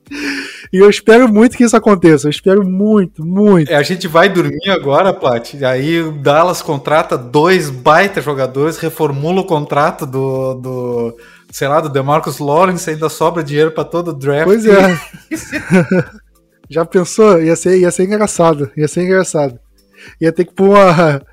[0.71, 2.27] E eu espero muito que isso aconteça.
[2.27, 3.71] Eu espero muito, muito.
[3.71, 5.53] É, a gente vai dormir agora, Plat.
[5.63, 11.17] Aí o Dallas contrata dois baita jogadores, reformula o contrato do, do
[11.55, 14.43] sei lá, do DeMarcus Lawrence, ainda sobra dinheiro para todo o draft.
[14.43, 14.99] Pois é.
[16.69, 17.41] Já pensou?
[17.41, 18.69] Ia ser, ia ser engraçado.
[18.75, 19.57] Ia ser engraçado.
[20.19, 21.21] Ia ter que pôr uma.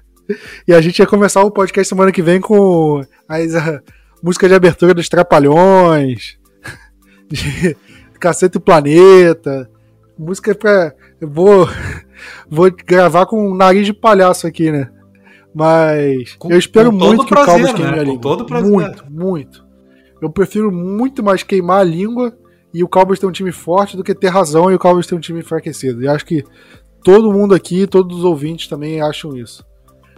[0.67, 3.83] E a gente ia começar o podcast semana que vem com as, a
[4.23, 6.39] música de abertura dos Trapalhões.
[7.29, 7.77] De
[8.21, 9.69] Cacete Planeta.
[10.17, 10.95] Música pra.
[11.21, 11.69] Eu vou,
[12.49, 14.89] vou gravar com um nariz de palhaço aqui, né?
[15.53, 18.01] Mas com, eu espero muito que prazer, o queime né?
[18.01, 18.63] a língua.
[18.63, 19.72] Muito, muito.
[20.23, 22.33] Eu prefiro muito mais queimar a língua
[22.73, 25.17] e o Cowboys ter um time forte do que ter razão e o Cowboys ter
[25.17, 26.01] um time enfraquecido.
[26.01, 26.45] E acho que
[27.03, 29.65] todo mundo aqui, todos os ouvintes também acham isso.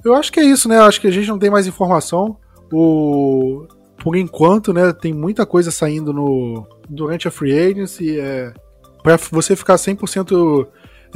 [0.04, 0.78] Eu acho que é isso, né?
[0.78, 2.36] Acho que a gente não tem mais informação.
[2.70, 3.66] O...
[3.96, 8.52] Por enquanto, né, tem muita coisa saindo no, durante a free agency, é,
[9.02, 10.66] para você ficar 100%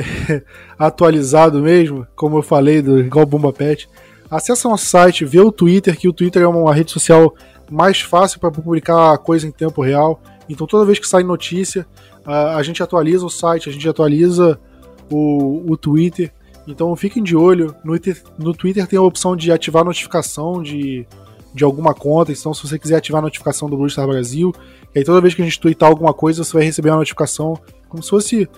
[0.79, 3.87] atualizado mesmo, como eu falei, do, igual o Bomba Pet,
[4.31, 7.35] acessa nosso site, vê o Twitter, que o Twitter é uma rede social
[7.71, 10.21] mais fácil para publicar coisa em tempo real.
[10.49, 11.87] Então toda vez que sai notícia,
[12.25, 14.59] a, gente atualiza o site, a gente atualiza
[15.11, 16.33] o, o Twitter.
[16.67, 17.75] Então fiquem de olho.
[17.85, 17.95] No,
[18.39, 21.07] no Twitter tem a opção de ativar notificação de,
[21.55, 22.33] de alguma conta.
[22.33, 24.53] Então, se você quiser ativar a notificação do Blue Star Brasil,
[24.95, 27.59] e aí toda vez que a gente tweetar alguma coisa, você vai receber uma notificação
[27.89, 28.49] como se fosse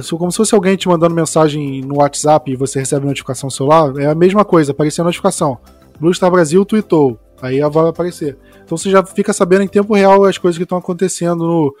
[0.00, 3.92] como se fosse alguém te mandando mensagem no WhatsApp e você recebe notificação no celular,
[3.98, 5.58] é a mesma coisa, aparecer a notificação.
[6.00, 8.38] Blue Star Brasil tweetou, aí ela vai aparecer.
[8.64, 11.76] Então você já fica sabendo em tempo real as coisas que estão acontecendo no,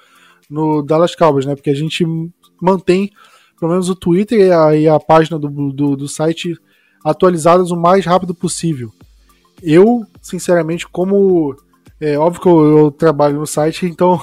[0.50, 1.54] no Dallas Cowboys, né?
[1.54, 2.04] Porque a gente
[2.60, 3.10] mantém
[3.58, 6.58] pelo menos o Twitter e a, e a página do, do, do site
[7.04, 8.92] atualizadas o mais rápido possível.
[9.62, 11.54] Eu, sinceramente, como
[12.00, 14.20] é óbvio que eu, eu trabalho no site, então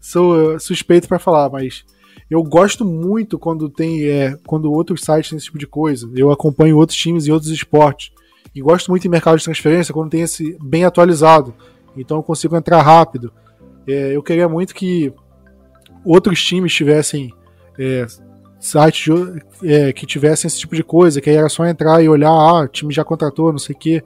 [0.00, 1.84] sou é, suspeito para falar, mas
[2.30, 6.08] eu gosto muito quando tem é, quando outros sites têm esse tipo de coisa.
[6.14, 8.12] Eu acompanho outros times e outros esportes.
[8.54, 11.54] E gosto muito em mercado de transferência quando tem esse bem atualizado.
[11.96, 13.32] Então eu consigo entrar rápido.
[13.86, 15.12] É, eu queria muito que
[16.04, 17.32] outros times tivessem
[17.78, 18.06] é,
[18.58, 19.08] sites
[19.62, 22.62] é, que tivessem esse tipo de coisa, que aí era só entrar e olhar, ah,
[22.62, 24.02] o time já contratou, não sei o que.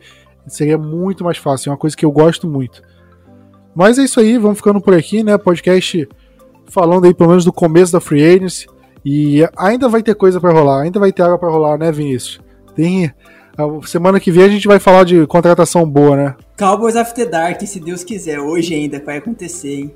[0.46, 1.70] Seria muito mais fácil.
[1.70, 2.82] É uma coisa que eu gosto muito.
[3.74, 5.38] Mas é isso aí, vamos ficando por aqui, né?
[5.38, 6.08] Podcast
[6.66, 8.66] falando aí pelo menos do começo da Free Agency.
[9.04, 12.40] E ainda vai ter coisa para rolar, ainda vai ter água para rolar, né, Vinícius?
[12.74, 13.12] Tem.
[13.84, 16.34] Semana que vem a gente vai falar de contratação boa, né?
[16.58, 19.94] Cowboys After Dark, se Deus quiser, hoje ainda vai acontecer, hein?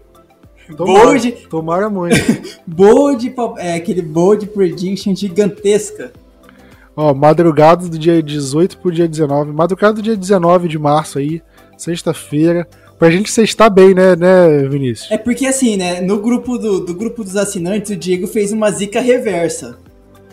[0.76, 2.16] Tomara, bold, tomara muito.
[2.66, 6.12] bold, é, aquele bold prediction gigantesca.
[6.96, 9.52] Ó, madrugada do dia 18 pro dia 19.
[9.52, 11.40] Madrugada do dia 19 de março aí,
[11.76, 12.66] sexta-feira
[12.98, 15.10] pra gente sextar bem, né, né, Vinícius?
[15.10, 18.70] É porque assim, né, no grupo do, do grupo dos assinantes, o Diego fez uma
[18.70, 19.78] zica reversa.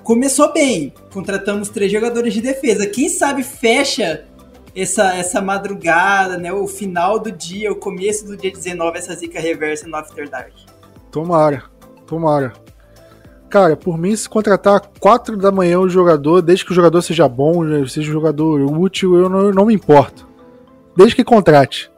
[0.04, 2.86] Começou bem, contratamos três jogadores de defesa.
[2.86, 4.26] Quem sabe fecha
[4.76, 9.40] essa, essa madrugada, né, o final do dia, o começo do dia 19, essa zica
[9.40, 10.52] reversa no After Dark.
[11.10, 11.64] Tomara,
[12.06, 12.52] tomara.
[13.50, 17.30] Cara, por mim, se contratar 4 da manhã o jogador, desde que o jogador seja
[17.30, 20.28] bom, seja um jogador útil, eu não, eu não me importo.
[20.98, 21.90] Desde que contrate.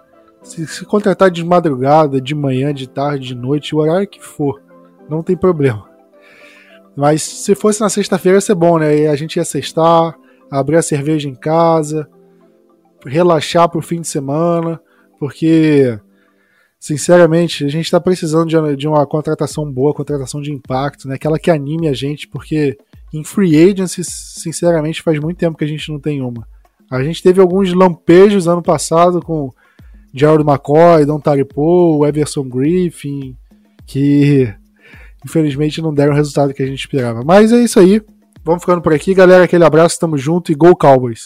[0.44, 4.62] Se, se contratar de madrugada, de manhã, de tarde, de noite, o horário que for,
[5.10, 5.85] não tem problema.
[6.96, 9.00] Mas se fosse na sexta-feira ia ser bom, né?
[9.00, 10.16] E a gente ia sextar,
[10.50, 12.08] abrir a cerveja em casa,
[13.06, 14.80] relaxar pro fim de semana,
[15.20, 16.00] porque,
[16.80, 21.16] sinceramente, a gente tá precisando de, de uma contratação boa, contratação de impacto, né?
[21.16, 22.78] Aquela que anime a gente, porque
[23.14, 26.48] em free agency, sinceramente, faz muito tempo que a gente não tem uma.
[26.90, 29.50] A gente teve alguns lampejos ano passado com
[30.14, 33.36] Gerald McCoy, Don Taripo, Everson Griffin,
[33.86, 34.54] que
[35.26, 37.24] infelizmente não deram o resultado que a gente esperava.
[37.26, 38.02] Mas é isso aí.
[38.44, 39.44] Vamos ficando por aqui, galera.
[39.44, 41.26] Aquele abraço, tamo junto e Go Cowboys!